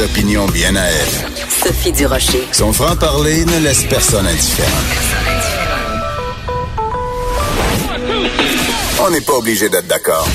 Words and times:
opinions 0.00 0.46
bien 0.46 0.74
à 0.76 0.84
elle. 0.84 1.42
Sophie 1.48 1.92
Durocher. 1.92 2.46
Son 2.52 2.72
franc-parler 2.72 3.44
ne 3.44 3.58
laisse 3.60 3.84
personne 3.84 4.26
indifférent. 4.26 4.68
On 9.02 9.10
n'est 9.10 9.20
pas 9.20 9.34
obligé 9.34 9.68
d'être 9.68 9.86
d'accord. 9.86 10.28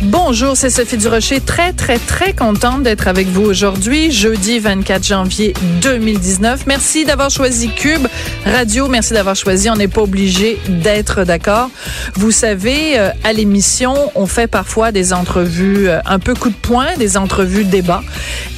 Bonjour, 0.00 0.56
c'est 0.56 0.70
Sophie 0.70 0.96
Durocher. 0.96 1.40
Très, 1.40 1.72
très, 1.72 1.98
très 1.98 2.32
contente 2.32 2.84
d'être 2.84 3.08
avec 3.08 3.26
vous 3.26 3.42
aujourd'hui, 3.42 4.12
jeudi 4.12 4.60
24 4.60 5.04
janvier 5.04 5.54
2019. 5.82 6.66
Merci 6.68 7.04
d'avoir 7.04 7.30
choisi 7.30 7.68
Cube 7.68 8.06
Radio. 8.44 8.86
Merci 8.86 9.14
d'avoir 9.14 9.34
choisi. 9.34 9.68
On 9.68 9.74
n'est 9.74 9.88
pas 9.88 10.02
obligé 10.02 10.60
d'être 10.68 11.24
d'accord. 11.24 11.70
Vous 12.14 12.30
savez, 12.30 12.96
euh, 12.96 13.10
à 13.24 13.32
l'émission, 13.32 13.94
on 14.14 14.26
fait 14.26 14.46
parfois 14.46 14.92
des 14.92 15.12
entrevues 15.12 15.88
euh, 15.88 15.98
un 16.06 16.20
peu 16.20 16.34
coup 16.34 16.50
de 16.50 16.54
poing, 16.54 16.96
des 16.96 17.16
entrevues 17.16 17.64
débat. 17.64 18.04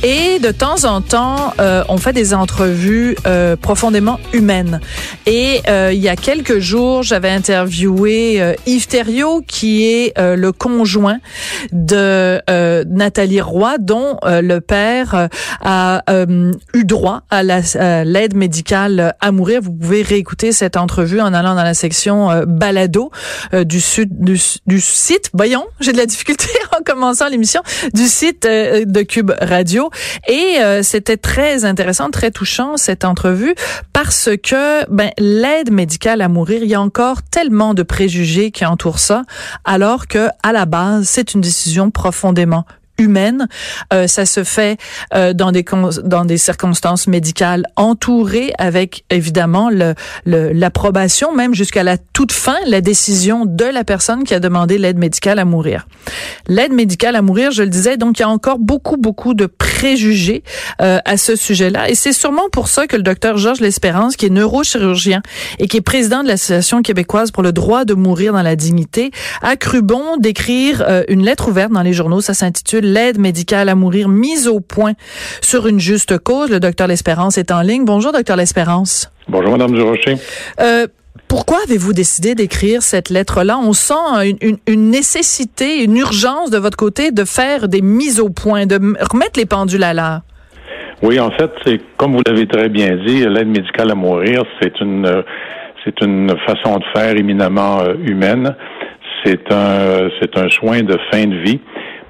Et 0.02 0.40
de 0.40 0.50
temps 0.50 0.84
en 0.84 1.00
temps, 1.00 1.54
euh, 1.58 1.84
on 1.88 1.96
fait 1.96 2.12
des 2.12 2.34
entrevues 2.34 3.16
profondément 3.62 4.20
humaines. 4.34 4.80
Et 5.26 5.62
il 5.66 5.98
y 5.98 6.08
a 6.08 6.16
quelques 6.16 6.58
jours, 6.58 7.02
j'avais 7.02 7.30
interviewé 7.30 8.56
Yves 8.66 8.86
Thériault, 8.86 9.42
qui 9.46 9.84
est 9.84 10.12
le 10.18 10.52
conjoint 10.52 11.18
de 11.72 12.40
euh, 12.50 12.84
Nathalie 12.88 13.40
Roy, 13.40 13.76
dont 13.78 14.18
euh, 14.24 14.42
le 14.42 14.60
père 14.60 15.14
euh, 15.14 15.28
a 15.60 16.02
eu 16.74 16.84
droit 16.84 17.22
à 17.30 17.42
l'aide 17.42 18.34
médicale 18.34 19.14
à 19.20 19.32
mourir. 19.32 19.60
Vous 19.62 19.72
pouvez 19.72 20.02
réécouter 20.02 20.52
cette 20.52 20.76
entrevue 20.76 21.20
en 21.20 21.32
allant 21.32 21.54
dans 21.54 21.62
la 21.62 21.74
section 21.74 22.44
balado 22.46 23.10
du, 23.52 23.80
sud, 23.80 24.10
du, 24.12 24.80
site. 24.80 25.30
Voyons, 25.34 25.64
j'ai 25.80 25.92
de 25.92 25.96
la 25.96 26.06
difficulté 26.06 26.46
en 26.78 26.82
commençant 26.82 27.28
l'émission 27.28 27.62
du 27.94 28.06
site 28.06 28.42
de 28.44 29.02
Cube 29.02 29.32
Radio. 29.40 29.90
Et 30.28 30.58
c'était 30.82 31.16
très 31.16 31.64
intéressant, 31.64 32.10
très 32.10 32.30
touchant 32.30 32.76
cette 32.76 33.04
entrevue 33.04 33.54
parce 33.92 34.30
que 34.42 34.90
ben, 34.90 35.10
l'aide 35.18 35.72
médicale 35.72 36.22
à 36.22 36.28
mourir, 36.28 36.62
il 36.62 36.68
y 36.68 36.74
a 36.74 36.80
encore 36.80 37.22
tellement 37.22 37.74
de 37.74 37.82
préjugés 37.82 38.50
qui 38.50 38.64
entourent 38.64 38.98
ça, 38.98 39.22
alors 39.64 40.06
que 40.06 40.28
à 40.42 40.52
la 40.52 40.66
base, 40.66 41.08
une 41.22 41.40
décision 41.40 41.90
profondément 41.90 42.64
humaine. 43.00 43.48
Euh, 43.92 44.06
ça 44.06 44.26
se 44.26 44.44
fait 44.44 44.78
euh, 45.14 45.32
dans 45.32 45.52
des 45.52 45.64
dans 46.04 46.24
des 46.24 46.38
circonstances 46.38 47.06
médicales 47.06 47.64
entourées 47.76 48.52
avec 48.58 49.04
évidemment 49.10 49.70
le 49.70 49.94
l'approbation 50.24 51.34
même 51.34 51.54
jusqu'à 51.54 51.82
la 51.82 51.96
toute 51.96 52.32
fin 52.32 52.56
la 52.66 52.80
décision 52.80 53.46
de 53.46 53.64
la 53.64 53.84
personne 53.84 54.24
qui 54.24 54.34
a 54.34 54.40
demandé 54.40 54.78
l'aide 54.78 54.98
médicale 54.98 55.38
à 55.38 55.44
mourir. 55.44 55.86
L'aide 56.46 56.72
médicale 56.72 57.16
à 57.16 57.22
mourir, 57.22 57.50
je 57.50 57.62
le 57.62 57.68
disais, 57.68 57.96
donc 57.96 58.18
il 58.18 58.22
y 58.22 58.24
a 58.24 58.28
encore 58.28 58.58
beaucoup 58.58 58.96
beaucoup 58.96 59.34
de 59.34 59.46
préjugés 59.46 60.42
euh, 60.80 60.98
à 61.04 61.16
ce 61.16 61.36
sujet-là 61.36 61.88
et 61.88 61.94
c'est 61.94 62.12
sûrement 62.12 62.48
pour 62.52 62.68
ça 62.68 62.86
que 62.86 62.96
le 62.96 63.02
docteur 63.02 63.38
Georges 63.38 63.60
L'Espérance 63.60 64.16
qui 64.16 64.26
est 64.26 64.30
neurochirurgien 64.30 65.22
et 65.58 65.68
qui 65.68 65.78
est 65.78 65.82
président 65.82 66.22
de 66.22 66.28
l'association 66.28 66.82
québécoise 66.82 67.30
pour 67.30 67.42
le 67.42 67.52
droit 67.52 67.84
de 67.84 67.94
mourir 67.94 68.32
dans 68.32 68.42
la 68.42 68.56
dignité 68.56 69.10
a 69.42 69.56
cru 69.56 69.82
bon 69.82 70.16
d'écrire 70.18 71.04
une 71.08 71.24
lettre 71.24 71.48
ouverte 71.48 71.72
dans 71.72 71.82
les 71.82 71.92
journaux, 71.92 72.20
ça 72.20 72.34
s'intitule 72.34 72.89
l'aide 72.92 73.18
médicale 73.18 73.68
à 73.68 73.74
mourir 73.74 74.08
mise 74.08 74.48
au 74.48 74.60
point 74.60 74.92
sur 75.40 75.66
une 75.66 75.80
juste 75.80 76.18
cause. 76.18 76.50
Le 76.50 76.60
docteur 76.60 76.86
L'Espérance 76.86 77.38
est 77.38 77.50
en 77.50 77.62
ligne. 77.62 77.84
Bonjour, 77.84 78.12
docteur 78.12 78.36
L'Espérance. 78.36 79.10
Bonjour, 79.28 79.52
Madame 79.52 79.72
Durocher. 79.72 80.16
Euh, 80.60 80.86
pourquoi 81.28 81.58
avez-vous 81.64 81.92
décidé 81.92 82.34
d'écrire 82.34 82.82
cette 82.82 83.08
lettre-là? 83.08 83.58
On 83.62 83.72
sent 83.72 84.34
une, 84.66 84.90
nécessité, 84.90 85.84
une 85.84 85.96
urgence 85.96 86.50
de 86.50 86.58
votre 86.58 86.76
côté 86.76 87.12
de 87.12 87.24
faire 87.24 87.68
des 87.68 87.82
mises 87.82 88.20
au 88.20 88.30
point, 88.30 88.66
de 88.66 88.74
remettre 88.74 89.38
les 89.38 89.46
pendules 89.46 89.84
à 89.84 89.94
l'heure. 89.94 90.20
Oui, 91.02 91.18
en 91.20 91.30
fait, 91.30 91.50
c'est 91.64 91.80
comme 91.96 92.16
vous 92.16 92.22
l'avez 92.26 92.46
très 92.46 92.68
bien 92.68 92.96
dit, 93.06 93.24
l'aide 93.24 93.48
médicale 93.48 93.90
à 93.90 93.94
mourir, 93.94 94.42
c'est 94.60 94.80
une 94.80 95.22
c'est 95.84 96.00
une 96.02 96.30
façon 96.46 96.78
de 96.78 96.84
faire 96.94 97.16
éminemment 97.16 97.80
euh, 97.80 97.94
humaine. 98.04 98.54
C'est 99.24 99.52
un 99.52 100.10
c'est 100.20 100.36
un 100.36 100.48
soin 100.50 100.82
de 100.82 100.98
fin 101.10 101.26
de 101.26 101.36
vie 101.36 101.60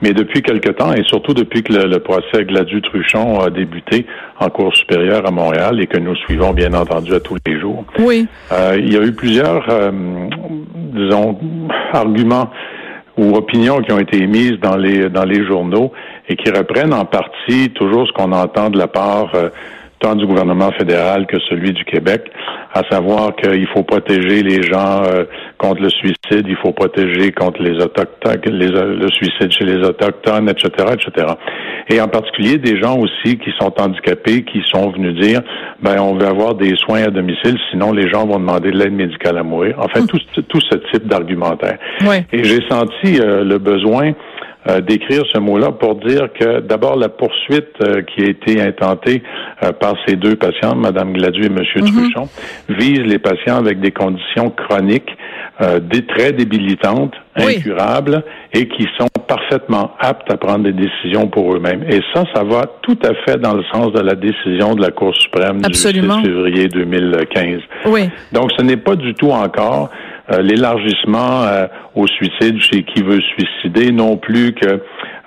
mais 0.03 0.13
depuis 0.13 0.43
quelque 0.43 0.71
temps, 0.71 0.93
et 0.93 1.03
surtout 1.05 1.35
depuis 1.35 1.63
que 1.63 1.73
le, 1.73 1.99
procès 1.99 2.45
Gladu-Truchon 2.45 3.41
a 3.41 3.51
débuté 3.51 4.07
en 4.39 4.49
cours 4.49 4.75
supérieure 4.75 5.27
à 5.27 5.31
Montréal 5.31 5.81
et 5.81 5.87
que 5.87 5.99
nous 5.99 6.17
suivons 6.17 6.53
bien 6.53 6.73
entendu 6.75 7.15
à 7.15 7.21
tous 7.21 7.37
les 7.47 7.61
jours, 7.61 7.85
oui. 7.99 8.27
Euh, 8.53 8.77
il 8.79 8.93
y 8.93 8.97
a 8.97 9.03
eu 9.03 9.13
plusieurs, 9.13 9.69
euh, 9.69 9.91
disons, 10.95 11.39
arguments 11.93 12.51
ou 13.17 13.35
opinions 13.35 13.81
qui 13.81 13.93
ont 13.93 13.99
été 13.99 14.23
émises 14.23 14.59
dans 14.63 14.77
les 14.77 15.11
dans 15.11 15.25
les 15.25 15.45
journaux 15.45 15.93
et 16.29 16.37
qui 16.37 16.51
reprennent 16.51 16.95
en 16.95 17.05
partie 17.05 17.71
toujours 17.71 18.07
ce 18.07 18.13
qu'on 18.13 18.33
entend 18.33 18.71
de 18.71 18.79
la 18.79 18.87
part 18.87 19.31
euh, 19.35 19.51
tant 20.01 20.15
du 20.15 20.27
gouvernement 20.27 20.71
fédéral 20.73 21.27
que 21.27 21.39
celui 21.49 21.73
du 21.73 21.85
Québec, 21.85 22.31
à 22.73 22.83
savoir 22.91 23.35
qu'il 23.37 23.67
faut 23.69 23.83
protéger 23.83 24.43
les 24.43 24.63
gens 24.63 25.03
euh, 25.05 25.25
contre 25.59 25.83
le 25.83 25.91
suicide, 25.91 26.47
il 26.49 26.57
faut 26.57 26.73
protéger 26.73 27.33
contre 27.33 27.63
les 27.63 27.83
autochtones, 27.83 28.41
les, 28.47 28.71
euh, 28.71 28.97
le 28.97 29.09
suicide 29.09 29.53
chez 29.53 29.65
les 29.65 29.87
autochtones, 29.87 30.49
etc., 30.49 30.69
etc. 30.93 31.27
Et 31.89 32.01
en 32.01 32.09
particulier 32.09 32.59
des 32.59 32.81
gens 32.81 32.97
aussi 32.99 33.39
qui 33.39 33.51
sont 33.59 33.73
handicapés, 33.79 34.45
qui 34.45 34.63
sont 34.73 34.91
venus 34.91 35.15
dire, 35.21 35.41
ben 35.83 36.01
on 36.01 36.15
veut 36.15 36.27
avoir 36.27 36.55
des 36.55 36.75
soins 36.77 37.03
à 37.03 37.11
domicile, 37.11 37.59
sinon 37.71 37.93
les 37.93 38.09
gens 38.09 38.27
vont 38.27 38.39
demander 38.39 38.71
de 38.71 38.79
l'aide 38.79 38.93
médicale 38.93 39.39
à 39.39 39.43
mourir. 39.43 39.79
En 39.79 39.89
fait, 39.89 40.01
hum. 40.01 40.07
tout, 40.07 40.43
tout 40.49 40.61
ce 40.61 40.77
type 40.93 41.07
d'argumentaire. 41.07 41.79
Et 42.33 42.45
j'ai 42.45 42.61
senti 42.69 43.21
euh, 43.21 43.45
le 43.45 43.59
besoin 43.59 44.13
euh, 44.71 44.81
d'écrire 44.81 45.23
ce 45.33 45.39
mot-là 45.39 45.73
pour 45.73 45.97
dire 45.97 46.29
que 46.39 46.61
d'abord 46.61 46.97
la 46.97 47.09
poursuite 47.09 47.75
euh, 47.83 48.03
qui 48.03 48.23
a 48.23 48.29
été 48.29 48.61
intentée 48.61 49.23
euh, 49.63 49.73
par 49.73 49.95
ces 50.07 50.17
deux 50.17 50.37
patients, 50.37 50.77
Mme 50.77 51.15
Gladu 51.15 51.43
et 51.43 51.47
M. 51.47 51.57
Mhm. 51.57 51.83
Truchon, 51.83 52.29
vise 52.69 53.01
les 53.01 53.19
patients 53.19 53.57
avec 53.57 53.81
des 53.81 53.91
conditions 53.91 54.51
chroniques, 54.51 55.11
des, 55.83 56.07
très 56.07 56.33
débilitantes, 56.33 57.13
incurables 57.37 58.25
et 58.55 58.67
qui 58.67 58.87
sont 58.99 59.09
parfaitement 59.29 59.93
aptes 59.99 60.33
à 60.33 60.39
prendre 60.39 60.65
des 60.65 60.73
décisions 60.73 61.29
pour 61.29 61.55
eux-mêmes. 61.55 61.85
Et 61.89 62.01
ça, 62.15 62.25
ça 62.35 62.45
va 62.45 62.65
tout 62.81 62.99
à 63.03 63.13
fait 63.27 63.39
dans 63.39 63.55
le 63.55 63.63
sens 63.71 63.93
de 63.93 64.01
la 64.01 64.15
décision 64.15 64.75
de 64.75 64.81
la 64.81 64.91
Cour 64.91 65.15
suprême 65.15 65.61
du 65.61 65.75
6 65.75 65.93
février 65.93 66.69
2015. 66.69 67.61
Oui. 67.87 68.09
Donc, 68.33 68.51
ce 68.57 68.63
n'est 68.63 68.79
pas 68.79 68.97
du 68.97 69.13
tout 69.13 69.31
encore 69.31 69.91
euh, 70.33 70.43
l'élargissement 70.43 71.43
euh, 71.43 71.67
au 71.95 72.07
suicide 72.07 72.61
chez 72.61 72.85
qui 72.85 73.03
veut 73.03 73.21
suicider, 73.21 73.91
non 73.91 74.17
plus 74.17 74.55
que 74.55 74.81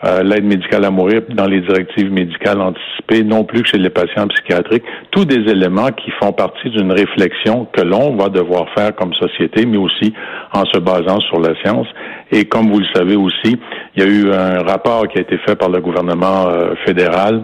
euh, 0.06 0.24
l'aide 0.24 0.46
médicale 0.46 0.86
à 0.86 0.92
mourir 0.92 1.22
dans 1.30 1.46
les 1.46 1.62
directives 1.62 2.12
médicales 2.12 2.62
anticipées, 2.62 3.24
non 3.24 3.44
plus 3.44 3.64
que 3.64 3.70
chez 3.70 3.78
les 3.78 3.90
patients 3.90 4.28
psychiatriques, 4.28 4.84
tous 5.12 5.26
des 5.26 5.50
éléments 5.52 5.92
qui 5.92 6.12
font 6.22 6.32
partie 6.32 6.70
d'une 6.70 6.92
réflexion 6.92 7.68
que 7.74 7.82
l'on 7.82 8.16
va 8.16 8.30
devoir 8.30 8.66
faire 8.76 8.96
comme 8.96 9.14
société, 9.14 9.66
mais 9.66 9.78
aussi 9.78 10.14
en 10.54 10.66
se 10.66 10.80
basant 10.80 11.20
sur 11.22 11.40
la 11.40 11.54
science. 11.62 11.88
Et 12.32 12.46
comme 12.46 12.72
vous 12.72 12.80
le 12.80 12.88
savez 12.94 13.16
aussi, 13.16 13.58
il 13.96 14.04
y 14.04 14.06
a 14.06 14.10
eu 14.10 14.32
un 14.32 14.64
rapport 14.64 15.08
qui 15.08 15.18
a 15.18 15.22
été 15.22 15.38
fait 15.40 15.56
par 15.56 15.70
le 15.70 15.80
gouvernement 15.80 16.48
fédéral 16.86 17.44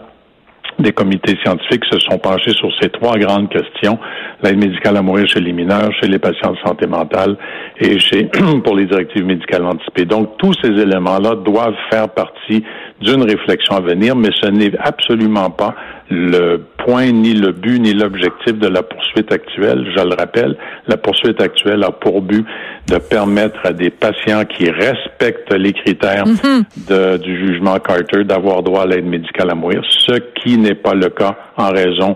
des 0.80 0.92
comités 0.92 1.36
scientifiques 1.44 1.84
se 1.92 2.00
sont 2.00 2.18
penchés 2.18 2.54
sur 2.54 2.70
ces 2.82 2.90
trois 2.90 3.18
grandes 3.18 3.50
questions, 3.50 4.00
l'aide 4.44 4.58
médicale 4.58 4.98
à 4.98 5.02
mourir 5.02 5.28
chez 5.28 5.42
les 5.42 5.52
mineurs, 5.52 5.92
chez 6.02 6.08
les 6.08 6.20
patients 6.20 6.52
de 6.52 6.58
santé 6.66 6.88
mentale 6.88 7.38
et 7.80 8.00
chez 8.00 8.30
pour 8.64 8.76
les 8.76 8.86
directives 8.86 9.26
médicales 9.26 9.66
anticipées. 9.66 10.06
Donc, 10.06 10.38
tous 10.38 10.54
ces 10.64 10.70
éléments-là 10.70 11.36
doivent 11.36 11.76
faire 11.92 12.10
partie 12.10 12.64
d'une 13.02 13.24
réflexion 13.24 13.76
à 13.76 13.82
venir, 13.82 14.16
mais 14.16 14.30
ce 14.42 14.48
n'est 14.48 14.72
absolument 14.80 15.50
pas 15.50 15.76
le 16.10 16.62
point, 16.78 17.12
ni 17.12 17.34
le 17.34 17.52
but, 17.52 17.80
ni 17.80 17.94
l'objectif 17.94 18.58
de 18.58 18.68
la 18.68 18.84
poursuite 18.84 19.32
actuelle. 19.32 19.86
Je 19.96 20.04
le 20.04 20.16
rappelle, 20.16 20.58
la 20.88 20.98
poursuite 20.98 21.42
actuelle 21.42 21.84
a 21.84 21.92
pour 21.92 22.22
but 22.22 22.46
de 22.88 22.98
permettre 22.98 23.60
à 23.64 23.74
des 23.74 23.90
patients 23.90 24.44
qui 24.46 24.70
respectent 24.70 25.54
les 25.54 25.74
critères 25.74 26.26
mhm. 26.26 26.64
de, 26.88 27.18
du 27.18 27.48
jugement 27.48 27.78
Carter 27.80 28.24
d'avoir 28.24 28.64
droit 28.64 28.84
à 28.84 28.86
l'aide 28.88 29.06
médicale 29.06 29.52
à 29.52 29.56
mourir, 29.56 29.82
ce 29.90 30.14
qui 30.42 30.58
n'est 30.58 30.76
pas 30.76 30.94
le 30.94 31.10
cas 31.10 31.38
en 31.58 31.70
raison 31.70 32.16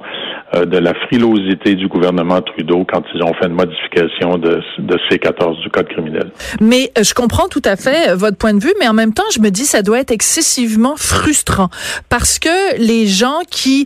euh, 0.56 0.66
de 0.66 0.78
la 0.78 0.94
frilosité 0.94 1.76
du 1.76 1.88
gouvernement 1.88 2.42
Trudeau 2.42 2.86
quand 2.92 3.04
ils 3.14 3.24
ont 3.24 3.34
fait 3.34 3.48
une 3.48 3.54
modification 3.54 4.38
de, 4.38 4.62
de 4.80 4.98
C14 5.10 5.62
du 5.62 5.70
Code 5.70 5.88
criminel. 5.90 6.32
Mais 6.62 6.92
euh, 6.98 7.04
je 7.04 7.14
comprends 7.14 7.48
tout 7.48 7.62
à 7.66 7.76
fait 7.76 8.10
euh, 8.10 8.16
votre 8.16 8.38
point 8.38 8.54
de 8.54 8.64
vue, 8.64 8.74
mais 8.80 8.88
en 8.88 8.94
même 8.94 9.14
temps, 9.14 9.24
je 9.34 9.40
me 9.40 9.50
dis 9.50 9.66
ça 9.66 9.82
doit 9.82 10.00
être 10.00 10.12
excessivement 10.12 10.96
frustrant 10.96 11.70
parce 12.10 12.40
que 12.40 12.78
les 12.80 13.08
gens 13.08 13.40
qui 13.50 13.83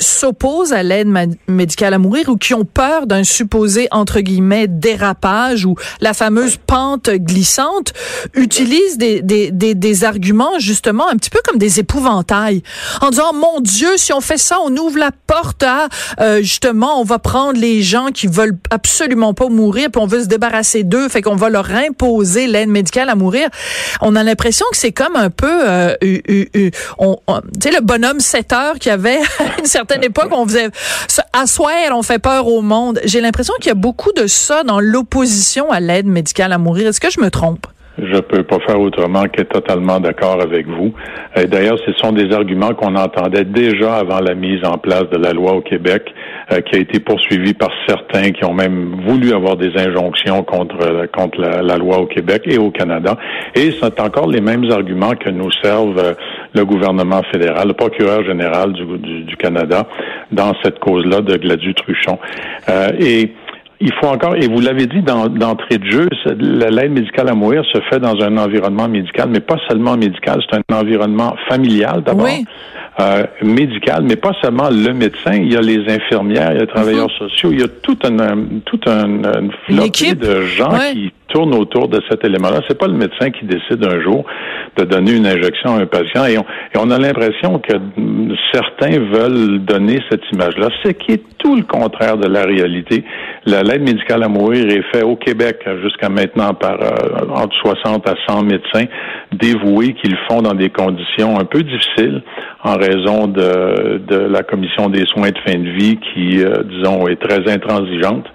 s'opposent 0.00 0.72
à 0.72 0.82
l'aide 0.82 1.08
médicale 1.48 1.94
à 1.94 1.98
mourir 1.98 2.28
ou 2.28 2.36
qui 2.36 2.54
ont 2.54 2.64
peur 2.64 3.06
d'un 3.06 3.24
supposé 3.24 3.88
entre 3.90 4.20
guillemets 4.20 4.66
dérapage 4.68 5.64
ou 5.64 5.74
la 6.00 6.14
fameuse 6.14 6.56
pente 6.56 7.10
glissante 7.10 7.92
utilisent 8.34 8.98
des, 8.98 9.22
des, 9.22 9.50
des, 9.50 9.74
des 9.74 10.04
arguments 10.04 10.58
justement 10.58 11.08
un 11.08 11.16
petit 11.16 11.30
peu 11.30 11.40
comme 11.44 11.58
des 11.58 11.80
épouvantails. 11.80 12.62
En 13.00 13.10
disant 13.10 13.32
mon 13.32 13.60
Dieu 13.60 13.96
si 13.96 14.12
on 14.12 14.20
fait 14.20 14.38
ça 14.38 14.58
on 14.64 14.76
ouvre 14.76 14.98
la 14.98 15.10
porte 15.26 15.62
à 15.62 15.88
euh, 16.20 16.38
justement 16.38 17.00
on 17.00 17.04
va 17.04 17.18
prendre 17.18 17.58
les 17.58 17.82
gens 17.82 18.06
qui 18.06 18.26
veulent 18.26 18.56
absolument 18.70 19.34
pas 19.34 19.48
mourir 19.48 19.88
puis 19.92 20.00
on 20.00 20.06
veut 20.06 20.22
se 20.22 20.28
débarrasser 20.28 20.84
d'eux 20.84 21.08
fait 21.08 21.22
qu'on 21.22 21.36
va 21.36 21.48
leur 21.48 21.70
imposer 21.70 22.46
l'aide 22.46 22.68
médicale 22.68 23.08
à 23.08 23.14
mourir. 23.14 23.48
On 24.00 24.16
a 24.16 24.22
l'impression 24.22 24.66
que 24.70 24.76
c'est 24.76 24.92
comme 24.92 25.16
un 25.16 25.30
peu 25.30 25.50
euh, 25.50 25.94
on, 26.98 27.16
tu 27.26 27.68
sais 27.68 27.70
le 27.70 27.80
bonhomme 27.80 28.20
7 28.20 28.52
heures 28.52 28.78
qui 28.78 28.90
avait 28.90 29.20
à 29.38 29.44
une 29.58 29.66
certaine 29.66 30.04
époque 30.04 30.28
on 30.32 30.46
faisait 30.46 30.70
asseoir 31.32 31.72
on 31.92 32.02
fait 32.02 32.18
peur 32.18 32.46
au 32.46 32.62
monde. 32.62 33.00
J'ai 33.04 33.20
l'impression 33.20 33.54
qu'il 33.58 33.68
y 33.68 33.70
a 33.70 33.74
beaucoup 33.74 34.12
de 34.12 34.26
ça 34.26 34.62
dans 34.64 34.80
l'opposition 34.80 35.70
à 35.70 35.80
l'aide 35.80 36.06
médicale 36.06 36.52
à 36.52 36.58
mourir. 36.58 36.88
Est-ce 36.88 37.00
que 37.00 37.10
je 37.10 37.20
me 37.20 37.30
trompe? 37.30 37.66
Je 37.98 38.20
peux 38.20 38.42
pas 38.42 38.58
faire 38.66 38.80
autrement 38.80 39.24
qu'être 39.24 39.52
totalement 39.52 40.00
d'accord 40.00 40.40
avec 40.40 40.66
vous. 40.66 40.92
D'ailleurs, 41.36 41.78
ce 41.84 41.92
sont 41.94 42.12
des 42.12 42.32
arguments 42.32 42.74
qu'on 42.74 42.96
entendait 42.96 43.44
déjà 43.44 43.96
avant 43.96 44.20
la 44.20 44.34
mise 44.34 44.64
en 44.64 44.78
place 44.78 45.08
de 45.10 45.18
la 45.18 45.32
loi 45.32 45.52
au 45.52 45.60
Québec, 45.60 46.12
euh, 46.50 46.60
qui 46.60 46.76
a 46.76 46.78
été 46.80 47.00
poursuivie 47.00 47.54
par 47.54 47.70
certains 47.86 48.30
qui 48.32 48.44
ont 48.44 48.54
même 48.54 48.96
voulu 49.06 49.32
avoir 49.32 49.56
des 49.56 49.70
injonctions 49.76 50.42
contre 50.42 51.06
contre 51.14 51.40
la, 51.40 51.76
loi 51.76 51.98
au 51.98 52.06
Québec 52.06 52.42
et 52.46 52.58
au 52.58 52.70
Canada. 52.70 53.16
Et 53.54 53.70
c'est 53.80 54.00
encore 54.00 54.28
les 54.28 54.40
mêmes 54.40 54.70
arguments 54.70 55.14
que 55.14 55.30
nous 55.30 55.50
servent 55.62 55.98
euh, 55.98 56.14
le 56.54 56.64
gouvernement 56.64 57.22
fédéral, 57.30 57.68
le 57.68 57.74
procureur 57.74 58.24
général 58.24 58.72
du, 58.72 59.36
Canada 59.36 59.86
dans 60.30 60.52
cette 60.62 60.78
cause-là 60.78 61.20
de 61.20 61.36
Gladue 61.36 61.74
Truchon. 61.74 62.18
Euh, 62.68 62.90
il 63.82 63.92
faut 63.94 64.06
encore, 64.06 64.36
et 64.36 64.46
vous 64.46 64.60
l'avez 64.60 64.86
dit 64.86 65.02
d'entrée 65.02 65.78
de 65.78 65.90
jeu, 65.90 66.08
l'aide 66.38 66.92
médicale 66.92 67.28
à 67.28 67.34
mourir 67.34 67.64
se 67.72 67.80
fait 67.90 67.98
dans 67.98 68.20
un 68.22 68.36
environnement 68.36 68.88
médical, 68.88 69.28
mais 69.28 69.40
pas 69.40 69.56
seulement 69.68 69.96
médical, 69.96 70.40
c'est 70.48 70.56
un 70.56 70.76
environnement 70.76 71.34
familial 71.48 72.02
d'abord. 72.04 72.28
Euh, 73.00 73.24
médical, 73.42 74.04
mais 74.06 74.16
pas 74.16 74.32
seulement 74.42 74.68
le 74.68 74.92
médecin. 74.92 75.32
Il 75.32 75.50
y 75.50 75.56
a 75.56 75.62
les 75.62 75.80
infirmières, 75.90 76.50
il 76.52 76.54
y 76.54 76.58
a 76.58 76.60
les 76.60 76.66
travailleurs 76.66 77.08
mhm. 77.08 77.28
sociaux, 77.28 77.48
il 77.50 77.60
y 77.60 77.64
a 77.64 77.68
tout 77.68 77.98
un, 78.04 78.44
tout 78.66 78.80
un, 78.86 79.06
une 79.06 79.52
flopée 79.66 80.14
de 80.14 80.42
gens 80.42 80.78
qui 80.92 81.10
tournent 81.32 81.54
autour 81.54 81.88
de 81.88 82.00
cet 82.10 82.24
élément-là. 82.24 82.60
C'est 82.68 82.78
pas 82.78 82.86
le 82.86 82.94
médecin 82.94 83.30
qui 83.30 83.44
décide 83.44 83.84
un 83.84 84.00
jour 84.02 84.24
de 84.76 84.84
donner 84.84 85.12
une 85.16 85.26
injection 85.26 85.76
à 85.76 85.82
un 85.82 85.86
patient 85.86 86.24
et 86.26 86.36
on, 86.78 86.90
a 86.90 86.98
l'impression 86.98 87.58
que 87.58 87.72
certains 88.52 88.98
veulent 88.98 89.58
donner 89.64 89.98
cette 90.10 90.22
image-là, 90.32 90.68
ce 90.84 90.90
qui 90.90 91.12
est 91.12 91.22
tout 91.38 91.56
le 91.56 91.62
contraire 91.62 92.16
de 92.16 92.28
la 92.28 92.44
réalité. 92.44 93.04
L'aide 93.46 93.82
médicale 93.82 94.22
à 94.22 94.28
mourir 94.28 94.66
est 94.66 94.82
faite 94.92 95.04
au 95.04 95.16
Québec 95.16 95.58
jusqu'à 95.82 96.08
maintenant 96.08 96.54
par 96.54 96.80
euh, 96.80 97.26
entre 97.34 97.54
60 97.62 98.08
à 98.08 98.14
100 98.28 98.42
médecins 98.44 98.84
dévoués 99.32 99.94
qui 99.94 100.08
le 100.08 100.16
font 100.28 100.42
dans 100.42 100.54
des 100.54 100.70
conditions 100.70 101.38
un 101.38 101.44
peu 101.44 101.62
difficiles 101.62 102.22
en 102.62 102.76
raison 102.76 103.26
de, 103.26 104.00
de 104.06 104.16
la 104.16 104.42
commission 104.42 104.88
des 104.88 105.04
soins 105.06 105.30
de 105.30 105.38
fin 105.46 105.58
de 105.58 105.70
vie 105.70 105.98
qui, 106.12 106.42
euh, 106.42 106.62
disons, 106.64 107.06
est 107.08 107.20
très 107.20 107.50
intransigeante 107.52 108.26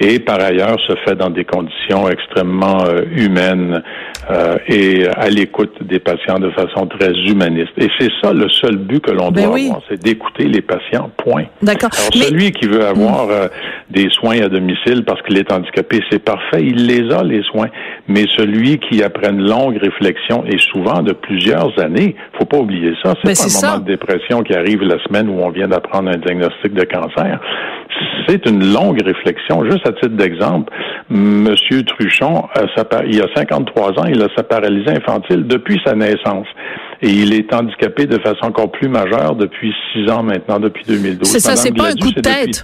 et 0.00 0.18
par 0.18 0.40
ailleurs 0.40 0.78
se 0.86 0.94
fait 1.04 1.14
dans 1.14 1.30
des 1.30 1.44
conditions 1.44 2.08
extrêmement 2.08 2.84
euh, 2.84 3.02
humaines 3.16 3.82
euh, 4.30 4.56
et 4.68 5.06
à 5.08 5.28
l'écoute 5.28 5.72
des 5.82 5.98
patients 5.98 6.38
de 6.38 6.50
façon 6.50 6.86
très 6.86 7.12
humaniste. 7.26 7.72
Et 7.78 7.88
c'est 7.98 8.10
ça 8.22 8.32
le 8.32 8.48
seul 8.50 8.76
but 8.76 9.00
que 9.00 9.10
l'on 9.10 9.30
ben 9.30 9.46
doit 9.46 9.58
avoir, 9.58 9.82
c'est 9.88 10.02
d'écouter 10.02 10.44
les 10.44 10.62
patients, 10.62 11.10
point. 11.16 11.44
D'accord. 11.62 11.90
Alors 11.98 12.12
celui 12.12 12.52
qui 12.52 12.66
veut 12.66 12.84
avoir 12.84 13.28
euh, 13.30 13.48
des 13.90 14.08
soins 14.10 14.40
à 14.40 14.48
domicile 14.48 15.04
parce 15.04 15.20
qu'il 15.22 15.36
est 15.38 15.52
handicapé, 15.52 16.00
c'est 16.10 16.22
parfait, 16.22 16.62
il 16.62 16.86
les 16.86 17.12
a, 17.12 17.22
les 17.22 17.42
soins. 17.42 17.68
Mais 18.08 18.24
celui 18.36 18.78
qui, 18.78 19.02
après 19.02 19.30
une 19.30 19.42
longue 19.42 19.76
réflexion, 19.76 20.44
et 20.46 20.58
souvent 20.58 21.02
de 21.02 21.12
plusieurs 21.12 21.78
années, 21.80 22.16
faut 22.38 22.46
pas 22.46 22.58
oublier 22.58 22.92
ça, 23.02 23.14
c'est 23.22 23.28
ben, 23.28 23.34
pas 23.34 23.66
un 23.66 23.70
moment 23.70 23.84
de 23.84 23.90
dépression 23.90 24.42
qui 24.42 24.54
arrive 24.54 24.82
la 24.82 25.02
semaine 25.04 25.28
où 25.28 25.40
on 25.40 25.50
vient 25.50 25.68
d'apprendre 25.68 26.10
un 26.10 26.18
diagnostic 26.18 26.74
de 26.74 26.84
cancer 26.84 27.40
c'est 28.26 28.46
une 28.48 28.72
longue 28.72 29.02
réflexion. 29.02 29.64
Juste 29.64 29.86
à 29.86 29.92
titre 29.92 30.16
d'exemple, 30.16 30.72
Monsieur 31.10 31.82
Truchon, 31.84 32.48
il 33.06 33.16
y 33.16 33.20
a 33.20 33.26
53 33.34 34.00
ans, 34.00 34.04
il 34.08 34.22
a 34.22 34.28
sa 34.36 34.42
paralysie 34.42 34.90
infantile 34.90 35.46
depuis 35.46 35.80
sa 35.84 35.94
naissance. 35.94 36.46
Et 37.04 37.10
il 37.10 37.34
est 37.34 37.52
handicapé 37.52 38.06
de 38.06 38.18
façon 38.18 38.44
encore 38.44 38.70
plus 38.70 38.88
majeure 38.88 39.34
depuis 39.34 39.72
six 39.92 40.08
ans 40.08 40.22
maintenant, 40.22 40.60
depuis 40.60 40.84
2012. 40.86 41.28
C'est 41.28 41.40
ça, 41.40 41.56
c'est 41.56 41.72
pas 41.72 41.90
un 41.90 41.94
coup 41.94 42.12
de 42.12 42.20
tête. 42.20 42.62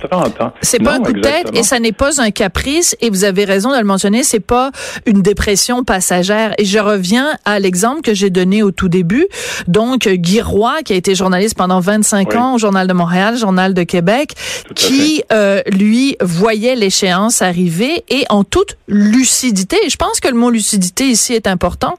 C'est 0.62 0.80
pas 0.80 0.94
un 0.94 1.00
coup 1.00 1.12
de 1.12 1.20
tête 1.20 1.50
et 1.54 1.64
ça 1.64 1.80
n'est 1.80 1.92
pas 1.92 2.22
un 2.22 2.30
caprice. 2.30 2.96
Et 3.00 3.10
vous 3.10 3.24
avez 3.24 3.44
raison 3.44 3.72
de 3.72 3.78
le 3.78 3.84
mentionner, 3.84 4.22
c'est 4.22 4.38
pas 4.38 4.70
une 5.06 5.22
dépression 5.22 5.82
passagère. 5.82 6.54
Et 6.58 6.64
je 6.64 6.78
reviens 6.78 7.36
à 7.44 7.58
l'exemple 7.58 8.02
que 8.02 8.14
j'ai 8.14 8.30
donné 8.30 8.62
au 8.62 8.70
tout 8.70 8.88
début. 8.88 9.26
Donc, 9.66 10.06
Guy 10.08 10.40
Roy, 10.40 10.82
qui 10.84 10.92
a 10.92 10.96
été 10.96 11.16
journaliste 11.16 11.56
pendant 11.56 11.80
25 11.80 12.36
ans 12.36 12.54
au 12.54 12.58
Journal 12.58 12.86
de 12.86 12.92
Montréal, 12.92 13.36
Journal 13.36 13.74
de 13.74 13.82
Québec, 13.82 14.34
qui, 14.76 15.22
euh, 15.32 15.62
lui, 15.72 16.16
voyait 16.20 16.76
l'échéance 16.76 17.42
arriver 17.42 18.04
et 18.08 18.24
en 18.30 18.44
toute 18.44 18.76
lucidité, 18.86 19.76
et 19.84 19.90
je 19.90 19.96
pense 19.96 20.20
que 20.20 20.28
le 20.28 20.34
mot 20.34 20.50
lucidité 20.50 21.06
ici 21.06 21.34
est 21.34 21.46
important, 21.46 21.96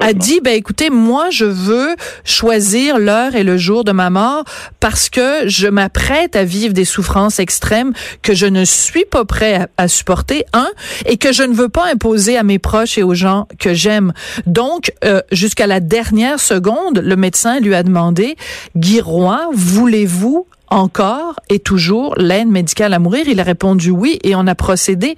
a 0.00 0.12
dit, 0.14 0.40
ben 0.40 0.54
écoutez, 0.54 0.88
moi, 0.88 1.26
je 1.30 1.44
veux 1.44 1.81
choisir 2.24 2.98
l'heure 2.98 3.34
et 3.34 3.42
le 3.42 3.56
jour 3.56 3.84
de 3.84 3.92
ma 3.92 4.10
mort 4.10 4.44
parce 4.80 5.08
que 5.08 5.48
je 5.48 5.68
m'apprête 5.68 6.36
à 6.36 6.44
vivre 6.44 6.74
des 6.74 6.84
souffrances 6.84 7.38
extrêmes 7.38 7.92
que 8.22 8.34
je 8.34 8.46
ne 8.46 8.64
suis 8.64 9.04
pas 9.04 9.24
prêt 9.24 9.66
à, 9.76 9.88
supporter, 9.88 10.44
un, 10.52 10.68
et 11.06 11.16
que 11.16 11.32
je 11.32 11.42
ne 11.42 11.54
veux 11.54 11.68
pas 11.68 11.90
imposer 11.92 12.36
à 12.36 12.42
mes 12.42 12.58
proches 12.58 12.98
et 12.98 13.02
aux 13.02 13.14
gens 13.14 13.46
que 13.58 13.74
j'aime. 13.74 14.12
Donc, 14.46 14.92
euh, 15.04 15.20
jusqu'à 15.30 15.66
la 15.66 15.80
dernière 15.80 16.40
seconde, 16.40 16.98
le 16.98 17.16
médecin 17.16 17.60
lui 17.60 17.74
a 17.74 17.82
demandé, 17.82 18.36
Guy 18.76 19.00
Roy, 19.00 19.40
voulez-vous 19.52 20.46
encore 20.68 21.38
et 21.48 21.58
toujours 21.58 22.14
l'aide 22.16 22.48
médicale 22.48 22.94
à 22.94 22.98
mourir? 22.98 23.26
Il 23.28 23.40
a 23.40 23.42
répondu 23.42 23.90
oui 23.90 24.18
et 24.24 24.34
on 24.34 24.46
a 24.46 24.54
procédé. 24.54 25.16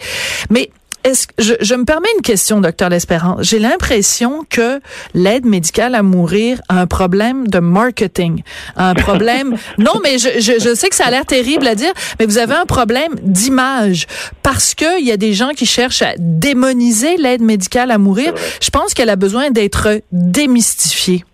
Mais 0.51 0.71
est-ce 1.05 1.27
je, 1.39 1.55
je 1.61 1.75
me 1.75 1.85
permets 1.85 2.09
une 2.17 2.23
question, 2.23 2.61
docteur 2.61 2.89
L'Espérance. 2.89 3.39
J'ai 3.43 3.59
l'impression 3.59 4.45
que 4.49 4.81
l'aide 5.13 5.45
médicale 5.45 5.95
à 5.95 6.03
mourir 6.03 6.61
a 6.69 6.81
un 6.81 6.87
problème 6.87 7.47
de 7.47 7.59
marketing, 7.59 8.43
un 8.77 8.95
problème. 8.95 9.57
non, 9.79 9.93
mais 10.03 10.19
je, 10.19 10.41
je, 10.41 10.59
je, 10.59 10.75
sais 10.75 10.89
que 10.89 10.97
ça 10.97 11.07
a 11.07 11.11
l'air 11.11 11.27
terrible 11.27 11.67
à 11.67 11.75
dire, 11.75 11.93
mais 12.19 12.27
vous 12.27 12.39
avez 12.39 12.55
un 12.55 12.67
problème 12.67 13.15
d'image 13.23 14.07
parce 14.43 14.75
que 14.75 14.99
il 15.01 15.07
y 15.07 15.13
a 15.13 15.17
des 15.17 15.35
gens 15.35 15.51
qui 15.51 15.67
cherchent 15.67 16.03
à 16.03 16.15
démoniser 16.19 17.17
l'aide 17.17 17.43
médicale 17.43 17.91
à 17.91 17.99
mourir. 17.99 18.33
Je 18.61 18.71
pense 18.71 18.95
qu'elle 18.95 19.11
a 19.11 19.17
besoin 19.17 19.51
d'être 19.51 20.01
démystifiée. 20.13 21.25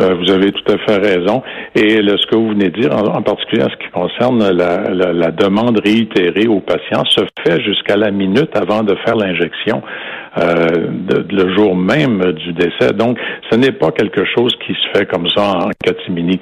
Euh, 0.00 0.14
vous 0.14 0.30
avez 0.30 0.52
tout 0.52 0.72
à 0.72 0.78
fait 0.78 0.96
raison. 0.96 1.42
Et 1.74 1.96
ce 1.96 2.26
que 2.26 2.36
vous 2.36 2.48
venez 2.48 2.70
de 2.70 2.80
dire, 2.80 2.96
en, 2.96 3.22
particulier 3.22 3.62
en 3.62 3.68
ce 3.68 3.76
qui 3.76 3.90
concerne 3.92 4.50
la, 4.50 5.12
la, 5.12 5.30
demande 5.30 5.80
réitérée 5.84 6.48
aux 6.48 6.60
patients, 6.60 7.04
se 7.04 7.20
fait 7.44 7.60
jusqu'à 7.62 7.96
la 7.96 8.10
minute 8.10 8.50
avant 8.54 8.82
de 8.82 8.94
faire 9.04 9.16
l'injection, 9.16 9.82
euh, 10.38 10.66
le 11.30 11.54
jour 11.54 11.76
même 11.76 12.32
du 12.32 12.52
décès. 12.52 12.92
Donc, 12.94 13.18
ce 13.50 13.56
n'est 13.56 13.72
pas 13.72 13.90
quelque 13.90 14.24
chose 14.24 14.54
qui 14.66 14.72
se 14.74 14.98
fait 14.98 15.06
comme 15.06 15.28
ça 15.28 15.52
en 15.66 15.70
catimini. 15.84 16.40